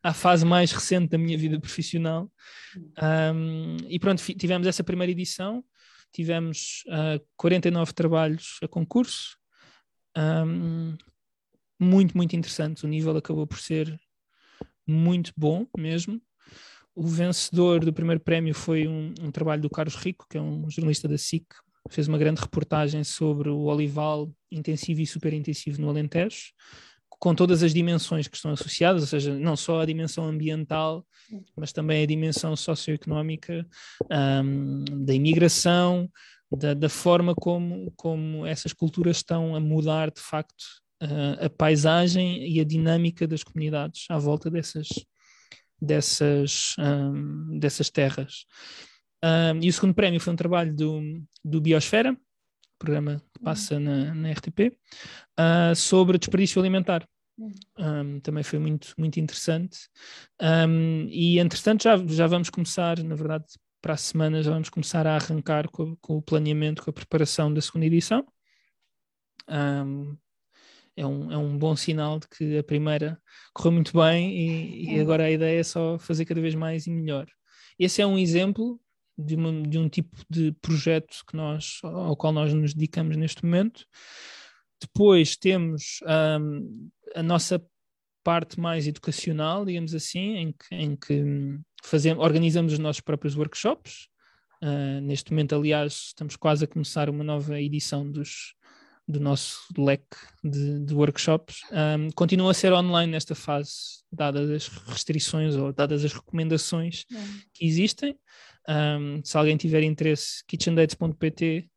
[0.02, 2.30] à fase mais recente da minha vida profissional.
[3.34, 5.64] Um, e pronto, tivemos essa primeira edição,
[6.12, 9.36] tivemos uh, ah, 49 trabalhos a concurso,
[10.16, 10.96] um,
[11.78, 12.84] muito, muito interessante.
[12.84, 13.98] O nível acabou por ser
[14.88, 16.20] muito bom mesmo.
[16.94, 20.68] O vencedor do primeiro prémio foi um, um, trabalho do Carlos Rico, que é um
[20.68, 21.46] jornalista da SIC,
[21.88, 26.52] fez uma grande reportagem sobre o olival intensivo e super intensivo no Alentejo,
[27.08, 31.04] com todas as dimensões que estão associadas, ou seja, não só a dimensão ambiental,
[31.56, 33.66] mas também a dimensão socioeconómica
[34.44, 36.08] um, da imigração,
[36.50, 40.64] da, da, forma como, como essas culturas estão a mudar de facto
[41.02, 44.88] uh, a paisagem e a dinâmica das comunidades à volta dessas,
[45.80, 48.44] dessas, um, dessas terras.
[49.24, 51.00] Um, e o segundo prémio foi um trabalho do,
[51.44, 52.16] do Biosfera,
[52.78, 54.76] programa que passa na, na RTP,
[55.38, 57.06] uh, sobre desperdício alimentar.
[57.78, 59.88] Um, também foi muito, muito interessante.
[61.08, 63.44] E entretanto, já, já vamos começar, na verdade,
[63.80, 67.52] para a semana, já vamos começar a arrancar com, com o planeamento, com a preparação
[67.52, 68.26] da segunda edição.
[69.48, 70.16] Um,
[70.98, 73.20] é um, é um bom sinal de que a primeira
[73.54, 76.90] correu muito bem e, e, agora a ideia é só fazer cada vez mais e
[76.90, 77.26] melhor.
[77.78, 78.80] Esse é um exemplo
[79.16, 83.44] de, uma, de um tipo de projeto que nós, ao qual nós nos dedicamos neste
[83.44, 83.86] momento.
[84.80, 86.00] Depois temos
[86.40, 87.64] um, a nossa
[88.24, 94.08] parte mais educacional, digamos assim, em que, em que fazemos, organizamos os nossos próprios workshops.
[94.62, 98.54] Uh, neste momento, aliás, estamos quase a começar uma nova edição dos,
[99.08, 101.62] do nosso leque de, de workshops.
[101.72, 103.72] Um, continua a ser online nesta fase,
[104.12, 107.04] dadas as restrições ou dadas as recomendações
[107.54, 108.14] que existem.
[108.68, 111.70] Um, se alguém tiver interesse, kitchendates.pt,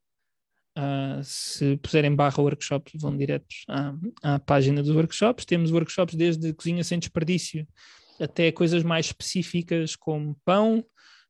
[0.77, 5.45] uh, ah, se puserem barra workshops, vão diretos à, à página dos workshops.
[5.45, 7.65] Temos workshops desde cozinha sem desperdício
[8.19, 10.85] até coisas mais específicas como pão,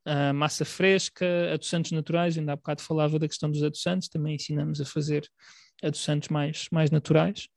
[0.06, 2.36] uh, massa fresca, adoçantes naturais.
[2.36, 5.26] Ainda há bocado falava da questão dos adoçantes, também ensinamos a fazer
[5.82, 7.48] adoçantes mais, mais naturais.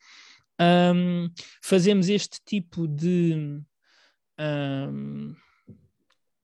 [0.59, 1.30] Um,
[1.61, 3.61] fazemos este tipo de
[4.39, 5.36] um,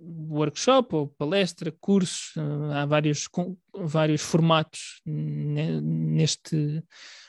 [0.02, 6.84] workshop ou palestra, cursos, uh, há vários, com, vários formatos neste,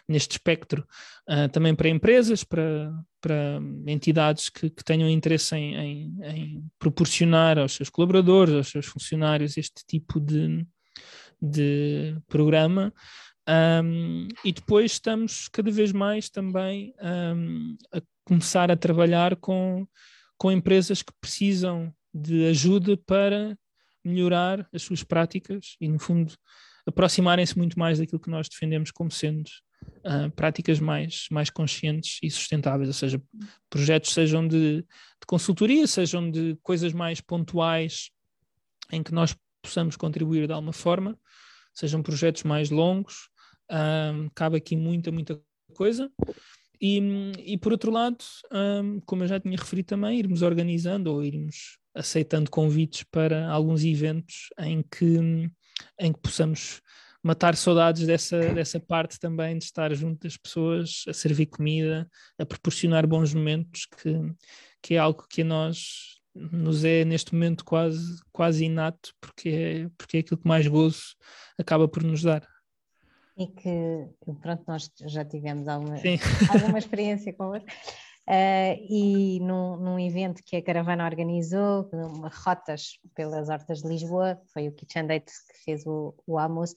[0.09, 0.87] neste espectro,
[1.29, 7.59] uh, também para empresas, para, para entidades que, que tenham interesse em, em, em, proporcionar
[7.59, 10.67] aos seus colaboradores, aos seus funcionários, este tipo de,
[11.41, 12.93] de programa.
[13.49, 19.87] Um, e depois estamos cada vez mais também um, a começar a trabalhar com,
[20.39, 23.59] com empresas que precisam de ajuda para
[24.05, 26.35] melhorar as suas práticas e, no fundo,
[26.87, 29.49] aproximarem-se muito mais daquilo que nós defendemos como sendo
[30.05, 33.23] uh, práticas mais, mais conscientes e sustentáveis, ou seja,
[33.71, 38.11] projetos sejam de, de consultoria, sejam de coisas mais pontuais
[38.91, 41.19] em que nós possamos contribuir de alguma forma,
[41.73, 43.29] sejam projetos mais longos,
[43.71, 45.41] um, cabe aqui muita, muita
[45.75, 46.11] coisa.
[46.81, 47.01] E,
[47.39, 48.19] e por outro lado,
[48.53, 53.85] um, como eu já tinha referido também, irmos organizando ou irmos aceitando convites para alguns
[53.85, 55.51] eventos em que,
[56.01, 56.81] em que possamos
[57.23, 62.45] matar saudades dessa, dessa parte também de estar junto das pessoas, a servir comida, a
[62.45, 64.35] proporcionar bons momentos, que,
[64.83, 69.89] que é algo que a nós nos é neste momento quase, quase inato, porque é,
[69.97, 71.15] porque é aquilo que mais gozo
[71.59, 72.47] acaba por nos dar.
[73.37, 74.07] E que,
[74.41, 75.97] pronto, nós já tivemos alguma,
[76.53, 77.53] alguma experiência com
[78.23, 81.91] Uh, e num, num, evento que a Caravana organizou,
[82.45, 86.77] rotas pelas hortas de Lisboa, foi o Kitchen Date que fez o, o almoço,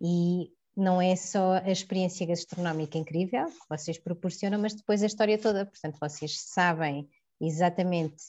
[0.00, 5.38] e não é só a experiência gastronómica incrível que vocês proporcionam, mas depois a história
[5.38, 5.66] toda.
[5.66, 7.08] Portanto, vocês sabem
[7.40, 8.22] exatamente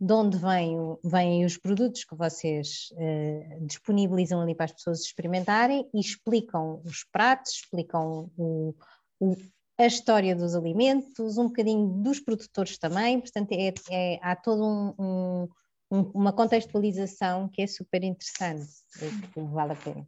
[0.00, 5.88] de onde vêm, vêm os produtos que vocês uh, disponibilizam ali para as pessoas experimentarem
[5.94, 8.74] e explicam os pratos, explicam o,
[9.20, 9.36] o,
[9.78, 14.94] a história dos alimentos, um bocadinho dos produtores também, portanto é, é há todo um,
[14.98, 15.48] um,
[15.90, 18.68] um, uma contextualização que é super interessante
[19.00, 20.06] e que vale a pena.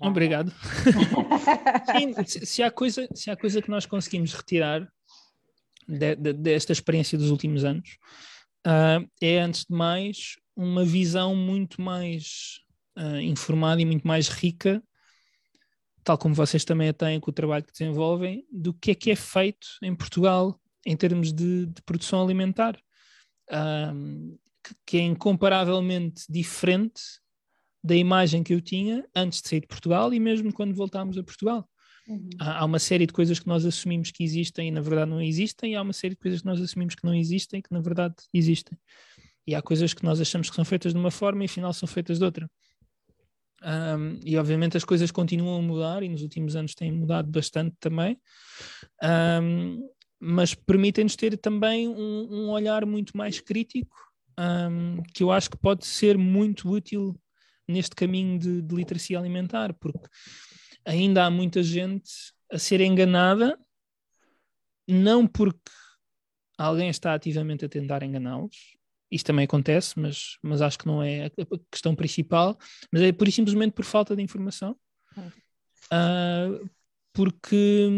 [0.00, 0.52] Obrigado.
[1.96, 4.88] Sim, se, se, há coisa, se há coisa que nós conseguimos retirar
[5.86, 7.98] de, de, desta experiência dos últimos anos,
[8.66, 12.60] uh, é, antes de mais, uma visão muito mais
[12.98, 14.82] uh, informada e muito mais rica,
[16.02, 19.10] tal como vocês também a têm com o trabalho que desenvolvem, do que é que
[19.10, 22.76] é feito em Portugal em termos de, de produção alimentar,
[23.50, 27.02] uh, que, que é incomparavelmente diferente
[27.82, 31.22] da imagem que eu tinha antes de sair de Portugal e mesmo quando voltámos a
[31.22, 31.68] Portugal.
[32.08, 32.30] Uhum.
[32.38, 35.20] Há, há, uma série de coisas que nós assumimos que existem e na verdade não
[35.20, 37.72] existem, e há uma série de coisas que nós assumimos que não existem e que
[37.72, 38.78] na verdade existem.
[39.46, 41.86] E há coisas que nós achamos que são feitas de uma forma e afinal são
[41.86, 42.50] feitas de outra.
[43.62, 47.76] Um, e obviamente as coisas continuam a mudar e nos últimos anos têm mudado bastante
[47.80, 48.16] também,
[49.42, 49.88] um,
[50.20, 53.96] mas permitem-nos ter também um, um, olhar muito mais crítico
[55.12, 57.18] que eu acho que pode ser muito útil
[57.66, 60.08] neste caminho de, de literacia alimentar, porque
[60.88, 62.10] ainda há muita gente
[62.50, 63.58] a ser enganada,
[64.88, 65.70] não porque
[66.56, 68.78] alguém está ativamente a tentar enganá-los,
[69.10, 71.30] isto também acontece, mas, mas acho que não é a
[71.70, 72.58] questão principal,
[72.90, 74.76] mas é por simplesmente por falta de informação.
[75.92, 76.68] Uh,
[77.12, 77.88] porque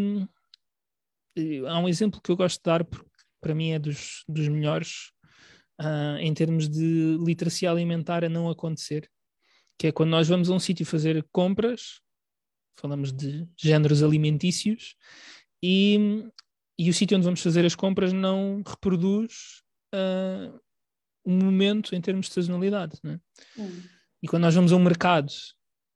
[1.69, 3.09] há um exemplo que eu gosto de dar, porque
[3.41, 5.13] para mim é dos, dos melhores
[5.81, 9.09] uh, em termos de literacia alimentar a não acontecer,
[9.79, 12.01] que é quando nós vamos a um sítio fazer compras,
[12.81, 14.97] falamos de géneros alimentícios,
[15.63, 16.25] e,
[16.79, 19.63] e o sítio onde vamos fazer as compras não reproduz
[19.95, 20.59] uh,
[21.25, 22.99] um momento em termos de sazonalidade.
[23.03, 23.21] Né?
[23.59, 23.83] Hum.
[24.23, 25.33] E quando nós vamos a um mercado,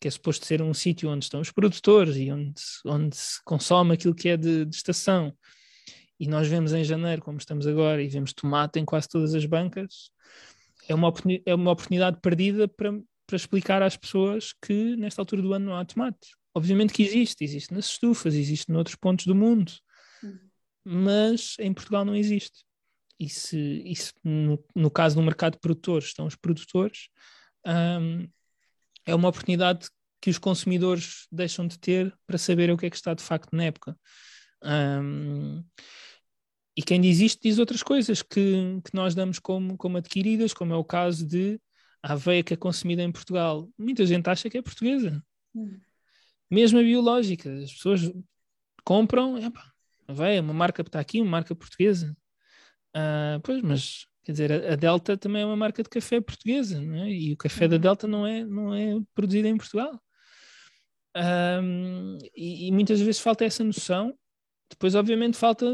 [0.00, 3.94] que é suposto ser um sítio onde estão os produtores e onde, onde se consome
[3.94, 5.34] aquilo que é de, de estação,
[6.18, 9.44] e nós vemos em janeiro, como estamos agora, e vemos tomate em quase todas as
[9.44, 10.10] bancas,
[10.88, 11.12] é uma,
[11.44, 12.92] é uma oportunidade perdida para,
[13.26, 16.34] para explicar às pessoas que nesta altura do ano não há tomate.
[16.54, 19.72] Obviamente que existe, existe nas estufas, existe noutros pontos do mundo,
[20.22, 20.38] uhum.
[20.84, 22.64] mas em Portugal não existe.
[23.18, 27.08] E se, e se no, no, caso do mercado de produtores estão os produtores,
[27.66, 28.28] um,
[29.06, 29.88] é uma oportunidade
[30.20, 33.54] que os consumidores deixam de ter para saber o que é que está de facto
[33.54, 33.98] na época.
[34.62, 35.62] Um,
[36.76, 40.72] e quem diz isto diz outras coisas que, que nós damos como, como adquiridas, como
[40.72, 41.60] é o caso de
[42.02, 45.22] a aveia que é consumida em Portugal, muita gente acha que é portuguesa.
[45.54, 45.80] Hum.
[46.50, 48.12] Mesmo a biológica, as pessoas
[48.84, 49.62] compram, epa,
[50.06, 52.16] aveia, uma marca está aqui, uma marca portuguesa.
[52.96, 57.10] Uh, pois, mas quer dizer, a, Delta também é uma marca de café portuguesa, é?
[57.10, 57.82] e o café da uhum.
[57.82, 60.00] Delta não é, não é produzido em Portugal.
[61.16, 64.16] Um, e, e, muitas vezes falta essa noção.
[64.70, 65.66] Depois, obviamente, falta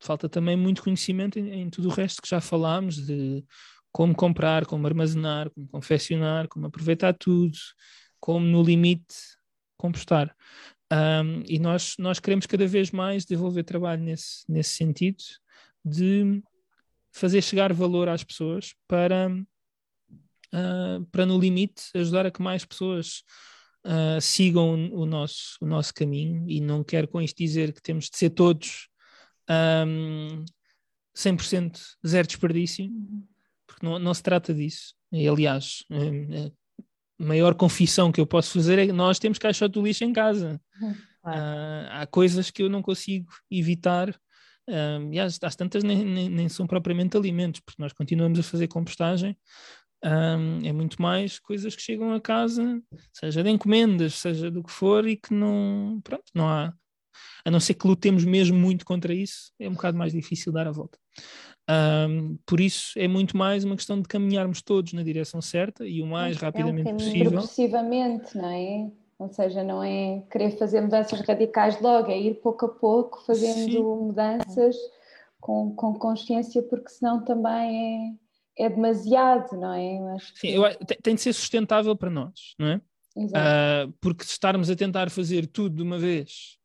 [0.00, 3.44] falta também muito conhecimento em, em, tudo o resto que já falámos, de
[3.90, 7.56] como comprar, como armazenar, como confeccionar, como aproveitar tudo,
[8.20, 9.14] como no limite
[9.78, 10.34] compostar.
[10.92, 15.22] Um, e nós, nós queremos cada vez mais desenvolver trabalho nesse, nesse sentido
[15.84, 16.42] de
[17.12, 23.22] fazer chegar valor às pessoas para, uh, para no limite ajudar a que mais pessoas
[23.86, 28.08] uh, sigam o nosso, o nosso caminho e não quero com isto dizer que temos
[28.10, 28.88] de ser todos
[29.86, 30.44] um,
[31.16, 32.88] 100% zero desperdício,
[33.66, 34.94] porque não, não se trata disso.
[35.10, 36.50] E, aliás, a
[37.18, 40.60] maior confissão que eu posso fazer é que nós temos caixote do lixo em casa.
[40.80, 40.90] Uhum.
[41.24, 44.18] Uh, há coisas que eu não consigo evitar
[45.10, 48.68] e às, às tantas nem, nem, nem, são propriamente alimentos, porque nós continuamos a fazer
[48.68, 49.36] compostagem.
[50.62, 52.80] É muito mais coisas que chegam a casa,
[53.12, 56.72] seja de encomendas, seja do que for, e que não, pronto, não há,
[57.44, 60.68] a não ser que lutemos mesmo muito contra isso, é um bocado mais difícil dar
[60.68, 60.98] a volta.
[61.70, 66.00] Um, por isso é muito mais uma questão de caminharmos todos na direção certa e
[66.00, 67.30] o mais é rapidamente um possível.
[67.32, 68.90] Progressivamente, não é?
[69.18, 73.70] Ou seja, não é querer fazer mudanças radicais logo, é ir pouco a pouco fazendo
[73.70, 73.82] Sim.
[73.82, 74.76] mudanças
[75.40, 78.16] com, com consciência, porque senão também
[78.56, 79.98] é, é demasiado, não é?
[79.98, 80.40] Eu acho que...
[80.40, 80.62] Sim, eu,
[81.02, 82.80] tem de ser sustentável para nós, não é?
[83.16, 86.57] Uh, porque se estarmos a tentar fazer tudo de uma vez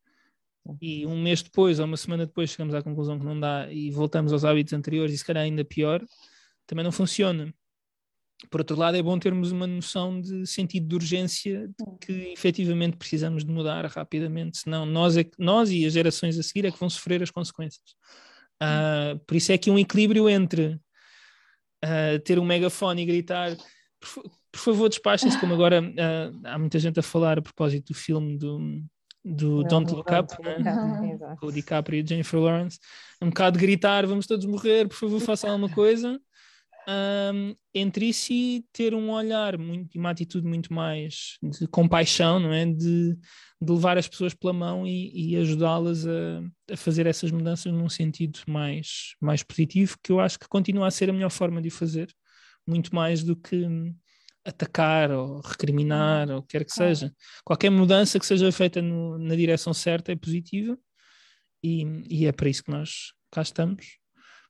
[0.81, 3.91] e um mês depois ou uma semana depois chegamos à conclusão que não dá e
[3.91, 6.03] voltamos aos hábitos anteriores e se calhar ainda pior,
[6.65, 7.53] também não funciona
[8.49, 12.97] por outro lado, é bom termos uma noção de sentido de urgência de que efetivamente
[12.97, 16.79] precisamos de mudar rapidamente, senão nós, é, nós e as gerações a seguir é que
[16.79, 17.95] vão sofrer as consequências.
[18.61, 20.79] Uh, por isso é que um equilíbrio entre
[21.83, 23.55] uh, ter um megafone e gritar
[23.99, 27.97] por, por favor despachem-se, como agora uh, há muita gente a falar a propósito do
[27.97, 28.83] filme do,
[29.23, 31.17] do Don't Look Up, né?
[31.39, 32.79] com o DiCaprio e Jennifer Lawrence,
[33.21, 36.19] um bocado de gritar, vamos todos morrer, por favor façam alguma coisa,
[36.87, 42.51] um, entre isso e ter um olhar muito, uma atitude muito mais de compaixão, não
[42.51, 42.65] é?
[42.65, 43.15] De,
[43.61, 47.87] de levar as pessoas pela mão e, e ajudá-las a, a, fazer essas mudanças num
[47.87, 51.69] sentido mais, mais positivo, que eu acho que continua a ser a melhor forma de
[51.69, 52.13] o fazer,
[52.67, 53.65] muito mais do que
[54.45, 57.13] atacar ou recriminar ou quer que seja.
[57.43, 60.77] Qualquer mudança que seja feita no, na direção certa é positiva
[61.63, 63.97] e, e é para isso que nós cá estamos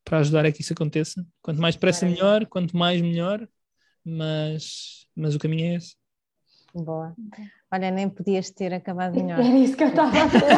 [0.04, 1.26] para ajudar a que isso aconteça.
[1.42, 3.48] Quanto mais depressa, melhor, quanto mais, melhor,
[4.04, 5.96] mas, mas o caminho é esse.
[6.74, 7.16] Boa.
[7.72, 9.40] Olha, nem podias ter acabado melhor.
[9.40, 10.54] Era isso que eu estava a dizer.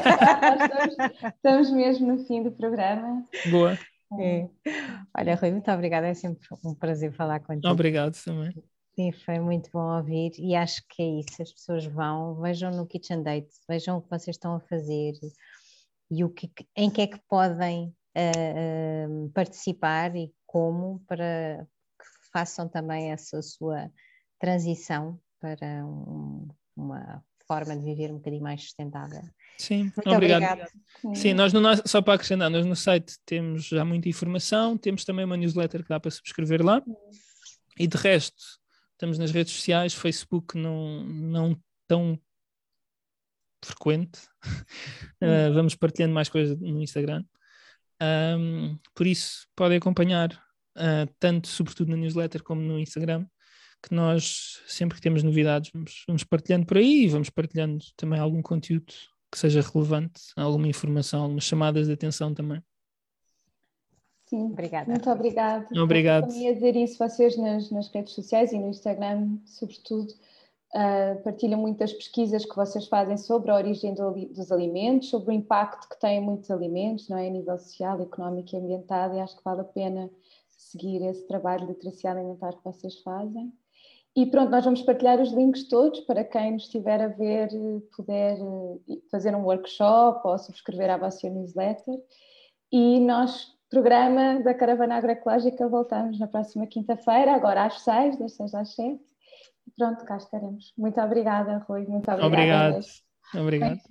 [0.63, 3.25] estamos, estamos mesmo no fim do programa.
[3.51, 3.77] Boa.
[4.19, 4.47] É.
[5.17, 6.07] Olha, Rui, muito obrigada.
[6.07, 7.67] É sempre um prazer falar contigo.
[7.67, 8.53] Obrigado também.
[8.95, 11.41] Sim, foi muito bom ouvir e acho que é isso.
[11.41, 15.13] As pessoas vão, vejam no Kitchen Date, vejam o que vocês estão a fazer
[16.09, 21.67] e o que, em que é que podem uh, participar e como para
[21.99, 23.91] que façam também essa sua
[24.39, 29.21] transição para um, uma forma de viver um bocadinho mais sustentável.
[29.57, 30.65] Sim, Muito obrigado.
[31.13, 35.03] Sim, nós no nosso, só para acrescentar, nós no site temos já muita informação, temos
[35.03, 36.81] também uma newsletter que dá para subscrever lá.
[37.77, 38.43] E de resto,
[38.95, 42.19] estamos nas redes sociais, Facebook não, não tão
[43.63, 44.19] frequente.
[45.21, 47.23] Uh, vamos partilhando mais coisas no Instagram.
[48.01, 50.31] Um, por isso, podem acompanhar
[50.77, 53.25] uh, tanto, sobretudo na newsletter, como no Instagram,
[53.81, 58.19] que nós, sempre que temos novidades, vamos, vamos partilhando por aí e vamos partilhando também
[58.19, 58.93] algum conteúdo
[59.31, 62.61] que seja relevante, alguma informação, algumas chamadas de atenção também.
[64.35, 64.91] Sim, obrigada.
[64.91, 65.67] Muito obrigada.
[65.81, 66.31] Obrigado.
[66.35, 70.13] Eu dizer isso, vocês nas, nas redes sociais e no Instagram, sobretudo,
[70.73, 75.31] Uh, partilham muitas pesquisas que vocês fazem sobre a origem do, dos alimentos, sobre o
[75.31, 77.27] impacto que têm muitos alimentos, não é?
[77.27, 80.09] A nível social, económico e ambiental, e acho que vale a pena
[80.49, 83.53] seguir esse trabalho de literacia alimentar que vocês fazem.
[84.15, 87.49] E pronto, nós vamos partilhar os links todos para quem nos estiver a ver,
[87.95, 91.95] puder eh, fazer um workshop ou subscrever a vossa newsletter.
[92.71, 98.53] E nós, programa da Caravana Agroecológica, voltamos na próxima quinta-feira, agora às seis, das seis
[98.55, 99.03] às sete
[99.77, 100.73] pronto, cá estaremos.
[100.77, 101.85] Muito obrigada, Rui.
[101.85, 102.79] Muito obrigada.
[102.79, 102.85] Obrigado.
[103.35, 103.81] Obrigado.